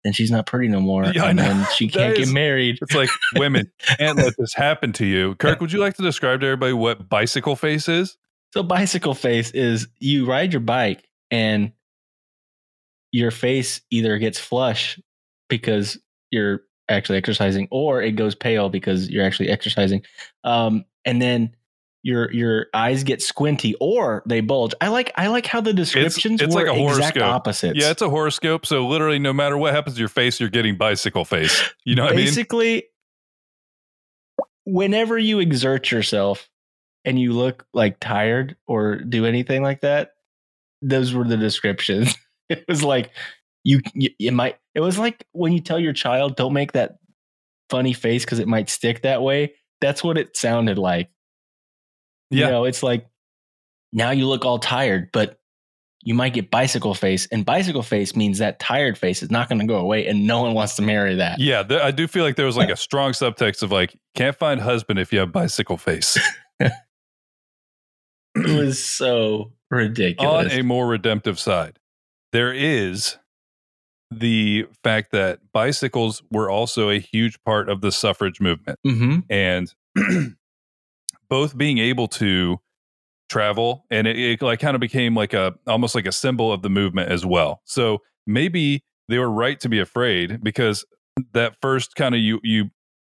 then 0.04 0.14
she's 0.14 0.32
not 0.32 0.46
pretty 0.48 0.68
no 0.68 0.80
more, 0.80 1.06
Yeah, 1.06 1.26
and 1.26 1.38
then 1.38 1.66
she 1.76 1.88
can't 1.90 2.18
is- 2.18 2.28
get 2.28 2.34
married. 2.34 2.80
It's 2.82 2.96
like 2.96 3.10
women 3.36 3.72
can't 3.98 4.18
let 4.18 4.34
this 4.38 4.54
happen 4.54 4.94
to 4.94 5.06
you. 5.06 5.36
Kirk, 5.36 5.62
would 5.62 5.72
you 5.72 5.80
like 5.80 5.96
to 5.96 6.02
describe 6.02 6.40
to 6.42 6.48
everybody 6.48 6.74
what 6.74 7.08
bicycle 7.10 7.56
face 7.56 7.88
is? 7.88 8.18
So 8.54 8.64
bicycle 8.64 9.14
face 9.14 9.52
is 9.52 9.88
you 10.00 10.26
ride 10.26 10.52
your 10.54 10.60
bike 10.60 11.08
and 11.30 11.72
your 13.12 13.32
face 13.32 13.82
either 13.92 14.18
gets 14.18 14.40
flush 14.40 15.00
because 15.50 15.98
you're 16.32 16.62
actually 16.90 17.18
exercising 17.18 17.68
or 17.72 18.02
it 18.02 18.14
goes 18.14 18.36
pale 18.36 18.70
because 18.70 19.10
you're 19.10 19.24
actually 19.26 19.50
exercising. 19.50 20.02
Um, 20.44 20.86
and 21.06 21.22
then 21.22 21.56
your 22.04 22.32
your 22.32 22.68
eyes 22.74 23.04
get 23.04 23.22
squinty 23.22 23.76
or 23.80 24.24
they 24.26 24.42
bulge. 24.42 24.74
I 24.82 24.88
like 24.90 25.12
I 25.16 25.28
like 25.28 25.46
how 25.46 25.62
the 25.62 25.74
descriptions 25.74 26.42
it's 26.42 26.54
were 26.54 26.66
like 26.66 26.76
a 26.76 26.80
exact 26.82 27.18
horoscope. 27.18 27.24
opposites. 27.24 27.80
Yeah, 27.80 27.92
it's 27.92 28.02
a 28.02 28.10
horoscope. 28.10 28.66
So 28.66 28.88
literally, 28.88 29.20
no 29.20 29.34
matter 29.34 29.58
what 29.58 29.74
happens 29.74 29.96
to 29.96 30.00
your 30.00 30.10
face, 30.10 30.40
you're 30.40 30.50
getting 30.50 30.78
bicycle 30.78 31.26
face. 31.26 31.62
You 31.86 31.96
know 31.96 32.04
what 32.04 32.14
I 32.14 32.16
mean? 32.16 32.26
Basically, 32.26 32.86
whenever 34.66 35.18
you 35.18 35.40
exert 35.40 35.92
yourself 35.92 36.50
and 37.06 37.20
you 37.20 37.34
look 37.34 37.66
like 37.74 38.00
tired 38.00 38.56
or 38.68 38.98
do 38.98 39.26
anything 39.26 39.64
like 39.64 39.82
that, 39.82 40.12
those 40.82 41.14
were 41.14 41.24
the 41.26 41.38
descriptions. 41.38 42.16
It 42.50 42.66
was 42.68 42.84
like 42.84 43.12
you, 43.64 43.80
you 43.94 44.10
it 44.20 44.34
might. 44.34 44.58
It 44.76 44.82
was 44.82 45.00
like 45.00 45.26
when 45.32 45.54
you 45.54 45.62
tell 45.62 45.80
your 45.80 45.94
child, 45.94 46.36
"Don't 46.36 46.52
make 46.52 46.74
that 46.74 46.98
funny 47.70 47.94
face 47.94 48.26
because 48.26 48.40
it 48.40 48.48
might 48.50 48.70
stick 48.70 49.04
that 49.04 49.22
way." 49.22 49.54
that's 49.82 50.04
what 50.04 50.18
it 50.18 50.38
sounded 50.38 50.78
like. 50.78 51.10
Yeah. 52.32 52.46
You 52.46 52.52
know, 52.52 52.64
it's 52.66 52.82
like 52.82 53.08
now 53.94 54.12
you 54.12 54.28
look 54.28 54.46
all 54.46 54.58
tired, 54.58 55.10
but 55.12 55.40
you 56.04 56.16
might 56.16 56.34
get 56.34 56.50
bicycle 56.50 56.96
face, 56.96 57.28
and 57.32 57.46
bicycle 57.46 57.84
face 57.84 58.16
means 58.16 58.40
that 58.40 58.60
tired 58.60 58.98
face 58.98 59.22
is 59.22 59.30
not 59.30 59.50
going 59.50 59.60
to 59.60 59.68
go 59.68 59.76
away, 59.76 60.08
and 60.08 60.26
no 60.26 60.42
one 60.42 60.56
wants 60.56 60.76
to 60.78 60.82
marry 60.82 61.16
that. 61.16 61.40
Yeah, 61.40 61.62
th- 61.62 61.82
I 61.82 61.92
do 61.92 62.08
feel 62.08 62.24
like 62.24 62.36
there 62.38 62.48
was 62.48 62.58
like 62.58 62.70
a 62.72 62.76
strong 62.76 63.12
subtext 63.12 63.62
of 63.62 63.72
like 63.72 63.96
can't 64.16 64.36
find 64.36 64.60
husband 64.60 64.98
if 64.98 65.14
you 65.14 65.20
have 65.20 65.32
bicycle 65.32 65.78
face. 65.78 66.18
It 68.36 68.58
was 68.58 68.84
so 68.84 69.52
ridiculous. 69.70 70.54
On 70.54 70.60
a 70.60 70.64
more 70.64 70.88
redemptive 70.88 71.40
side, 71.40 71.80
there 72.32 72.54
is 72.54 73.18
the 74.10 74.68
fact 74.84 75.12
that 75.12 75.40
bicycles 75.54 76.22
were 76.32 76.50
also 76.50 76.90
a 76.90 77.00
huge 77.00 77.42
part 77.44 77.70
of 77.70 77.82
the 77.82 77.92
suffrage 77.92 78.40
movement, 78.40 78.80
mm-hmm. 78.86 79.20
and 79.30 79.74
both 81.32 81.58
being 81.58 81.78
able 81.78 82.10
to 82.10 82.60
travel 83.30 83.86
and 83.90 84.06
it, 84.06 84.20
it 84.20 84.42
like 84.42 84.60
kind 84.60 84.76
of 84.76 84.82
became 84.82 85.16
like 85.16 85.34
a 85.34 85.54
almost 85.66 85.96
like 85.96 86.06
a 86.06 86.12
symbol 86.12 86.52
of 86.52 86.62
the 86.62 86.70
movement 86.70 87.10
as 87.10 87.26
well. 87.26 87.62
So 87.64 88.00
maybe 88.28 88.84
they 89.08 89.18
were 89.18 89.32
right 89.32 89.58
to 89.62 89.70
be 89.70 89.80
afraid 89.80 90.44
because 90.44 90.86
that 91.34 91.56
first 91.62 91.96
kind 91.96 92.14
of 92.14 92.20
you 92.20 92.42
you 92.44 92.66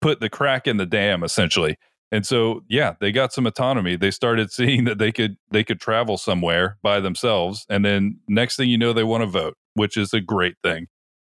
put 0.01 0.19
the 0.19 0.29
crack 0.29 0.65
in 0.65 0.77
the 0.77 0.87
dam 0.87 1.23
essentially. 1.23 1.77
And 2.11 2.25
so 2.25 2.61
yeah 2.67 2.95
they 2.99 3.11
got 3.11 3.31
some 3.31 3.45
autonomy. 3.45 3.95
They 3.95 4.09
started 4.09 4.51
seeing 4.59 4.85
that 4.85 4.97
they 4.97 5.11
could 5.11 5.37
they 5.51 5.63
could 5.63 5.79
travel 5.79 6.17
somewhere 6.17 6.79
by 6.81 6.99
themselves 6.99 7.67
and 7.69 7.85
then 7.85 8.19
next 8.27 8.55
thing 8.57 8.69
you 8.69 8.77
know 8.79 8.91
they 8.91 9.03
want 9.03 9.21
to 9.21 9.27
vote 9.27 9.55
which 9.75 9.95
is 9.95 10.11
a 10.11 10.19
great 10.19 10.55
thing. 10.63 10.87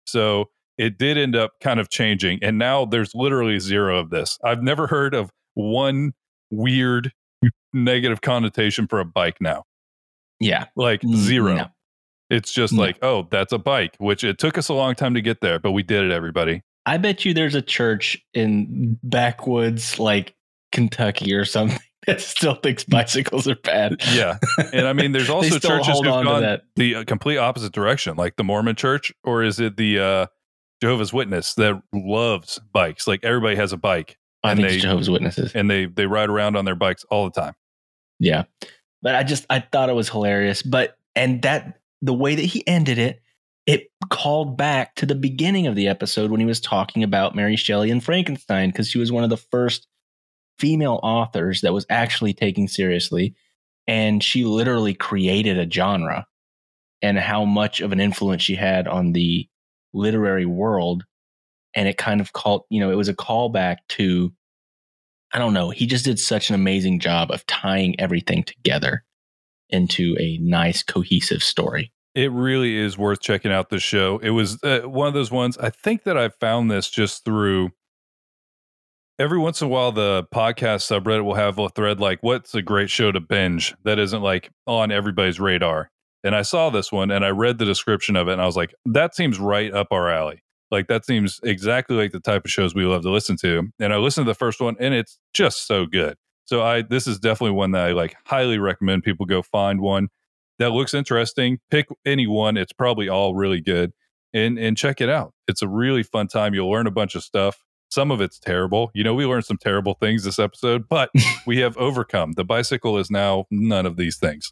So 0.05 0.45
it 0.77 0.97
did 0.97 1.17
end 1.17 1.35
up 1.35 1.51
kind 1.59 1.81
of 1.81 1.89
changing 1.89 2.39
and 2.41 2.57
now 2.57 2.85
there's 2.85 3.13
literally 3.13 3.59
zero 3.59 3.99
of 3.99 4.09
this. 4.09 4.37
I've 4.45 4.63
never 4.63 4.87
heard 4.87 5.13
of 5.13 5.29
one 5.55 6.13
weird 6.51 7.11
negative 7.73 8.21
connotation 8.21 8.87
for 8.87 8.99
a 8.99 9.05
bike 9.05 9.37
now. 9.39 9.63
Yeah. 10.39 10.65
Like 10.75 11.01
Mm, 11.01 11.15
zero. 11.15 11.55
no. 11.55 11.65
It's 12.29 12.51
just 12.51 12.73
No. 12.73 12.81
like, 12.81 12.97
oh, 13.03 13.27
that's 13.31 13.53
a 13.53 13.57
bike, 13.57 13.95
which 13.97 14.23
it 14.23 14.37
took 14.37 14.57
us 14.57 14.69
a 14.69 14.73
long 14.73 14.95
time 14.95 15.13
to 15.15 15.21
get 15.21 15.41
there, 15.41 15.59
but 15.59 15.71
we 15.71 15.83
did 15.83 16.03
it, 16.05 16.11
everybody. 16.11 16.61
I 16.85 16.97
bet 16.97 17.25
you 17.25 17.33
there's 17.33 17.55
a 17.55 17.61
church 17.61 18.17
in 18.33 18.97
backwoods 19.03 19.99
like 19.99 20.35
Kentucky 20.71 21.33
or 21.33 21.45
something 21.45 21.79
that 22.07 22.21
still 22.21 22.55
thinks 22.55 22.83
bicycles 22.83 23.47
are 23.47 23.55
bad. 23.55 23.97
Yeah. 24.13 24.37
And 24.73 24.87
I 24.87 24.93
mean, 24.93 25.11
there's 25.11 25.29
also 25.29 25.59
churches 25.59 25.87
who've 25.99 26.03
gone 26.03 26.41
that. 26.41 26.63
the 26.75 26.95
uh, 26.95 27.03
complete 27.05 27.37
opposite 27.37 27.73
direction, 27.73 28.15
like 28.15 28.35
the 28.37 28.43
Mormon 28.43 28.75
church, 28.75 29.11
or 29.23 29.43
is 29.43 29.59
it 29.59 29.77
the 29.77 29.99
uh, 29.99 30.25
Jehovah's 30.81 31.11
Witness 31.13 31.53
that 31.55 31.81
loves 31.93 32.59
bikes? 32.73 33.07
Like 33.07 33.23
everybody 33.23 33.55
has 33.57 33.73
a 33.73 33.77
bike 33.77 34.17
I 34.43 34.51
And 34.51 34.57
think 34.59 34.69
they- 34.69 34.75
it's 34.75 34.83
Jehovah's 34.83 35.09
Witnesses. 35.09 35.53
and 35.55 35.69
they 35.69 35.85
they 35.85 36.05
ride 36.05 36.29
around 36.29 36.55
on 36.55 36.65
their 36.65 36.75
bikes 36.75 37.03
all 37.11 37.25
the 37.29 37.41
time. 37.41 37.53
Yeah. 38.19 38.43
But 39.01 39.15
I 39.15 39.23
just 39.23 39.45
I 39.49 39.59
thought 39.59 39.89
it 39.89 39.95
was 39.95 40.09
hilarious. 40.09 40.61
But 40.61 40.97
and 41.15 41.41
that 41.41 41.79
the 42.01 42.13
way 42.13 42.35
that 42.35 42.43
he 42.45 42.65
ended 42.67 42.97
it, 42.97 43.21
it 43.65 43.91
called 44.09 44.57
back 44.57 44.95
to 44.95 45.05
the 45.05 45.15
beginning 45.15 45.67
of 45.67 45.75
the 45.75 45.87
episode 45.87 46.31
when 46.31 46.39
he 46.39 46.45
was 46.45 46.61
talking 46.61 47.03
about 47.03 47.35
Mary 47.35 47.55
Shelley 47.55 47.91
and 47.91 48.03
Frankenstein, 48.03 48.69
because 48.69 48.87
she 48.89 48.97
was 48.97 49.11
one 49.11 49.23
of 49.23 49.29
the 49.29 49.37
first 49.37 49.87
female 50.57 50.99
authors 51.03 51.61
that 51.61 51.73
was 51.73 51.85
actually 51.89 52.33
taken 52.33 52.67
seriously. 52.67 53.35
And 53.87 54.23
she 54.23 54.43
literally 54.45 54.93
created 54.93 55.57
a 55.57 55.69
genre 55.69 56.27
and 57.01 57.17
how 57.17 57.43
much 57.45 57.79
of 57.81 57.91
an 57.91 57.99
influence 57.99 58.43
she 58.43 58.55
had 58.55 58.87
on 58.87 59.13
the 59.13 59.47
literary 59.93 60.45
world. 60.45 61.05
And 61.75 61.87
it 61.87 61.97
kind 61.97 62.19
of 62.19 62.33
called, 62.33 62.63
you 62.69 62.79
know, 62.79 62.91
it 62.91 62.95
was 62.95 63.09
a 63.09 63.13
callback 63.13 63.77
to 63.89 64.33
I 65.31 65.37
don't 65.37 65.53
know. 65.53 65.69
He 65.69 65.85
just 65.85 66.05
did 66.05 66.19
such 66.19 66.49
an 66.49 66.55
amazing 66.55 66.99
job 66.99 67.29
of 67.31 67.45
tying 67.45 67.99
everything 67.99 68.43
together 68.43 69.03
into 69.69 70.15
a 70.19 70.37
nice, 70.39 70.81
cohesive 70.81 71.43
story. 71.43 71.91
It 72.15 72.31
really 72.31 72.75
is 72.75 72.97
worth 72.97 73.21
checking 73.21 73.51
out 73.51 73.69
the 73.69 73.79
show. 73.79 74.17
It 74.23 74.31
was 74.31 74.61
uh, 74.63 74.81
one 74.81 75.07
of 75.07 75.13
those 75.13 75.31
ones. 75.31 75.57
I 75.59 75.69
think 75.69 76.03
that 76.03 76.17
I 76.17 76.29
found 76.29 76.71
this 76.71 76.89
just 76.89 77.23
through. 77.23 77.69
Every 79.19 79.37
once 79.37 79.61
in 79.61 79.67
a 79.67 79.69
while, 79.69 79.91
the 79.91 80.25
podcast 80.33 80.87
subreddit 80.87 81.23
will 81.23 81.35
have 81.35 81.59
a 81.59 81.69
thread 81.69 81.99
like, 81.99 82.23
"What's 82.23 82.55
a 82.55 82.61
great 82.61 82.89
show 82.89 83.11
to 83.11 83.19
binge?" 83.19 83.75
That 83.83 83.99
isn't 83.99 84.21
like 84.21 84.49
on 84.65 84.91
everybody's 84.91 85.39
radar. 85.39 85.91
And 86.23 86.35
I 86.35 86.41
saw 86.41 86.69
this 86.69 86.91
one, 86.91 87.11
and 87.11 87.23
I 87.23 87.29
read 87.29 87.59
the 87.59 87.65
description 87.65 88.15
of 88.15 88.27
it, 88.27 88.33
and 88.33 88.41
I 88.41 88.45
was 88.45 88.57
like, 88.57 88.73
"That 88.85 89.13
seems 89.13 89.37
right 89.37 89.71
up 89.71 89.87
our 89.91 90.09
alley." 90.09 90.41
Like 90.71 90.87
that 90.87 91.05
seems 91.05 91.39
exactly 91.43 91.95
like 91.95 92.11
the 92.11 92.19
type 92.19 92.45
of 92.45 92.51
shows 92.51 92.75
we 92.75 92.85
love 92.85 93.01
to 93.03 93.11
listen 93.11 93.35
to. 93.37 93.69
And 93.79 93.93
I 93.93 93.97
listened 93.97 94.25
to 94.25 94.31
the 94.31 94.35
first 94.35 94.61
one, 94.61 94.75
and 94.79 94.93
it's 94.93 95.19
just 95.33 95.67
so 95.67 95.85
good. 95.85 96.15
So 96.45 96.63
I 96.63 96.81
this 96.81 97.07
is 97.07 97.19
definitely 97.19 97.55
one 97.55 97.71
that 97.71 97.87
I 97.87 97.91
like 97.91 98.15
highly 98.25 98.57
recommend 98.59 99.03
people 99.03 99.25
go 99.25 99.41
find 99.41 99.81
one 99.81 100.09
that 100.59 100.71
looks 100.71 100.93
interesting. 100.93 101.59
Pick 101.71 101.87
any 102.05 102.27
one. 102.27 102.57
It's 102.57 102.73
probably 102.73 103.09
all 103.09 103.33
really 103.33 103.61
good. 103.61 103.93
And 104.33 104.59
and 104.59 104.77
check 104.77 105.01
it 105.01 105.09
out. 105.09 105.33
It's 105.47 105.63
a 105.63 105.67
really 105.67 106.03
fun 106.03 106.27
time. 106.27 106.53
You'll 106.53 106.69
learn 106.69 106.85
a 106.85 106.91
bunch 106.91 107.15
of 107.15 107.23
stuff. 107.23 107.63
Some 107.89 108.11
of 108.11 108.21
it's 108.21 108.37
terrible. 108.37 108.91
You 108.93 109.03
know, 109.03 109.15
we 109.15 109.25
learned 109.25 109.45
some 109.45 109.57
terrible 109.57 109.95
things 109.95 110.23
this 110.23 110.37
episode, 110.37 110.87
but 110.87 111.09
we 111.47 111.57
have 111.59 111.75
overcome. 111.77 112.33
The 112.33 112.45
bicycle 112.45 112.99
is 112.99 113.09
now 113.09 113.45
none 113.49 113.87
of 113.87 113.97
these 113.97 114.17
things. 114.17 114.51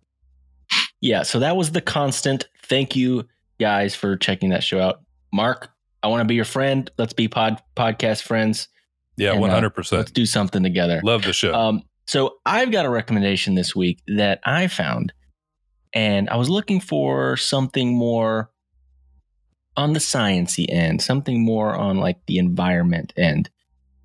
Yeah, 1.00 1.22
so 1.22 1.38
that 1.40 1.56
was 1.56 1.72
the 1.72 1.82
constant. 1.82 2.48
Thank 2.64 2.96
you 2.96 3.28
guys 3.60 3.94
for 3.94 4.18
checking 4.18 4.50
that 4.50 4.64
show 4.64 4.80
out. 4.80 5.02
Mark, 5.32 5.70
I 6.04 6.08
want 6.08 6.22
to 6.22 6.26
be 6.26 6.36
your 6.36 6.46
friend. 6.46 6.90
Let's 6.98 7.14
be 7.14 7.28
pod 7.28 7.62
podcast 7.76 8.22
friends. 8.22 8.68
Yeah, 9.18 9.34
one 9.34 9.50
hundred 9.50 9.72
percent. 9.72 10.00
Let's 10.00 10.12
do 10.12 10.26
something 10.26 10.64
together. 10.64 11.02
Love 11.04 11.24
the 11.24 11.34
show. 11.34 11.54
Um, 11.54 11.82
so 12.06 12.38
I've 12.46 12.72
got 12.72 12.86
a 12.86 12.90
recommendation 12.90 13.56
this 13.56 13.76
week 13.76 14.02
that 14.08 14.40
I 14.46 14.68
found, 14.68 15.12
and 15.94 16.30
I 16.30 16.38
was 16.38 16.50
looking 16.50 16.80
for 16.80 17.36
something 17.36 17.96
more 17.96 18.52
on 19.76 19.94
the 19.94 20.00
sciency 20.00 20.66
end, 20.70 21.02
something 21.02 21.44
more 21.44 21.76
on 21.76 21.98
like 21.98 22.18
the 22.28 22.38
environment 22.38 23.14
end, 23.18 23.50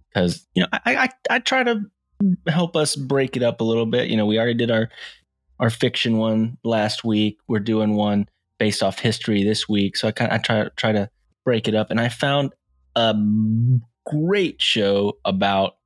because 0.09 0.47
you 0.55 0.63
know 0.63 0.69
I, 0.73 0.97
I 0.97 1.09
I 1.31 1.39
try 1.41 1.63
to 1.63 1.83
help 2.49 2.77
us 2.77 2.97
break 2.97 3.37
it 3.37 3.43
up 3.43 3.61
a 3.61 3.65
little 3.65 3.87
bit. 3.87 4.09
You 4.09 4.17
know, 4.17 4.27
we 4.27 4.39
already 4.39 4.55
did 4.55 4.71
our 4.71 4.89
our 5.61 5.71
fiction 5.71 6.17
one 6.17 6.57
last 6.65 7.05
week. 7.05 7.39
We're 7.49 7.61
doing 7.61 7.95
one 7.95 8.29
based 8.59 8.83
off 8.83 8.99
history 8.99 9.45
this 9.45 9.69
week, 9.69 9.97
so 9.97 10.09
I 10.09 10.13
kind 10.13 10.33
of 10.33 10.39
I 10.39 10.43
try 10.43 10.65
to 10.65 10.71
try 10.77 10.93
to 10.93 11.11
break 11.45 11.69
it 11.69 11.75
up, 11.75 11.91
and 11.91 12.01
I 12.01 12.09
found 12.09 12.53
a 12.97 13.15
great 14.07 14.61
show 14.61 15.19
about 15.25 15.77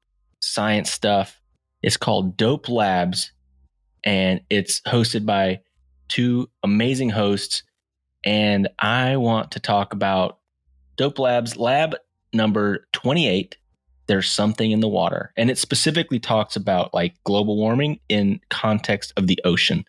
science 0.41 0.91
stuff. 0.91 1.41
It's 1.83 1.97
called 1.97 2.37
Dope 2.37 2.69
Labs, 2.69 3.33
and 4.05 4.41
it's 4.51 4.81
hosted 4.83 5.27
by 5.27 5.61
two 6.09 6.49
amazing 6.63 7.11
hosts. 7.11 7.63
And 8.25 8.69
I 8.79 9.17
want 9.17 9.53
to 9.53 9.61
talk 9.61 9.93
about 9.93 10.39
Dope 10.97 11.19
Labs 11.19 11.57
lab 11.57 11.95
number 12.33 12.87
28. 12.93 13.57
There's 14.07 14.31
something 14.31 14.71
in 14.71 14.81
the 14.81 14.89
water. 14.89 15.33
And 15.37 15.51
it 15.51 15.59
specifically 15.59 16.21
talks 16.21 16.57
about 16.57 16.95
like 16.95 17.15
global 17.25 17.57
warming 17.57 18.01
in 18.09 18.41
context 18.51 19.13
of 19.17 19.27
the 19.27 19.39
ocean. 19.45 19.85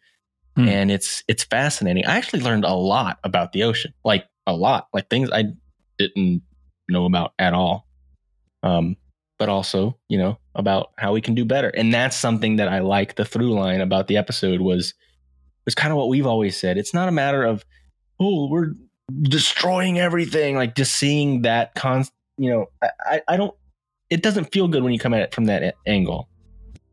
Hmm. 0.56 0.68
And 0.68 0.92
it's 0.92 1.24
it's 1.28 1.44
fascinating. 1.44 2.06
I 2.06 2.18
actually 2.18 2.42
learned 2.42 2.66
a 2.66 2.74
lot 2.74 3.20
about 3.24 3.54
the 3.54 3.64
ocean. 3.64 3.94
Like 4.04 4.26
a 4.48 4.54
lot. 4.54 4.88
Like 4.94 5.10
things 5.10 5.30
I 5.32 5.46
didn't 6.00 6.42
know 6.90 7.06
about 7.06 7.34
at 7.38 7.54
all. 7.54 7.86
Um, 8.64 8.96
but 9.38 9.50
also, 9.50 9.98
you 10.10 10.18
know, 10.18 10.40
about 10.56 10.92
how 10.98 11.14
we 11.14 11.22
can 11.22 11.36
do 11.36 11.46
better. 11.46 11.70
And 11.70 11.94
that's 11.94 12.16
something 12.16 12.56
that 12.56 12.70
I 12.70 12.80
like 12.80 13.16
the 13.16 13.26
through 13.26 13.54
line 13.54 13.82
about 13.82 14.08
the 14.08 14.18
episode 14.18 14.62
was 14.62 14.96
was 15.66 15.76
kind 15.76 15.92
of 15.92 15.98
what 15.98 16.10
we've 16.10 16.26
always 16.26 16.58
said. 16.58 16.78
It's 16.78 16.94
not 16.94 17.10
a 17.10 17.12
matter 17.12 17.44
of, 17.44 17.66
oh, 18.20 18.48
we're 18.50 18.74
destroying 19.24 20.00
everything. 20.00 20.56
Like 20.56 20.76
just 20.76 20.96
seeing 20.96 21.44
that 21.44 21.76
con 21.76 22.06
you 22.40 22.50
know, 22.50 22.66
I, 22.82 22.90
I, 23.00 23.22
I 23.28 23.38
don't 23.38 23.54
it 24.10 24.24
doesn't 24.24 24.52
feel 24.52 24.68
good 24.68 24.84
when 24.84 24.94
you 24.94 25.00
come 25.00 25.14
at 25.14 25.22
it 25.22 25.36
from 25.36 25.46
that 25.46 25.76
angle. 25.86 26.30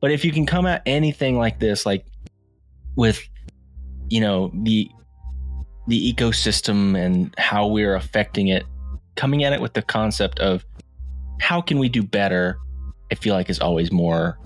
But 0.01 0.11
if 0.11 0.25
you 0.25 0.33
can 0.33 0.45
come 0.45 0.67
at 0.67 0.83
anything 0.85 1.39
like 1.39 1.61
this, 1.61 1.87
like 1.87 2.05
with 2.97 3.27
you 4.11 4.21
know, 4.21 4.51
the 4.55 4.91
the 5.87 6.13
ecosystem 6.15 6.97
and 6.99 7.35
how 7.39 7.67
we're 7.67 7.95
affecting 7.95 8.49
it, 8.49 8.65
coming 9.17 9.45
at 9.45 9.53
it 9.53 9.61
with 9.61 9.75
the 9.75 9.83
concept 9.83 10.39
of 10.41 10.65
how 11.41 11.61
can 11.61 11.79
we 11.79 11.89
do 11.89 12.03
better, 12.03 12.59
I 13.13 13.17
feel 13.17 13.35
like 13.35 13.51
is 13.51 13.61
always 13.61 13.93
more 13.93 14.39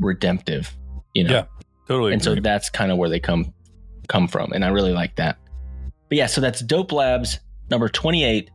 redemptive, 0.00 0.74
you 1.14 1.24
know. 1.24 1.32
Yeah, 1.32 1.44
totally. 1.88 2.12
and 2.12 2.22
so 2.22 2.34
that's 2.36 2.70
kind 2.70 2.90
of 2.90 2.98
where 2.98 3.08
they 3.08 3.20
come 3.20 3.52
come 4.08 4.28
from, 4.28 4.52
and 4.52 4.64
I 4.64 4.68
really 4.68 4.92
like 4.92 5.16
that. 5.16 5.38
But 6.08 6.18
yeah, 6.18 6.26
so 6.26 6.40
that's 6.40 6.60
Dope 6.60 6.92
Labs 6.92 7.40
number 7.70 7.88
28. 7.88 8.50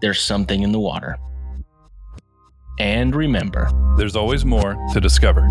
There's 0.00 0.20
something 0.20 0.62
in 0.62 0.72
the 0.72 0.80
water. 0.80 1.18
And 2.78 3.14
remember, 3.14 3.70
There's 3.96 4.14
always 4.16 4.44
more 4.44 4.76
to 4.92 5.00
discover. 5.00 5.50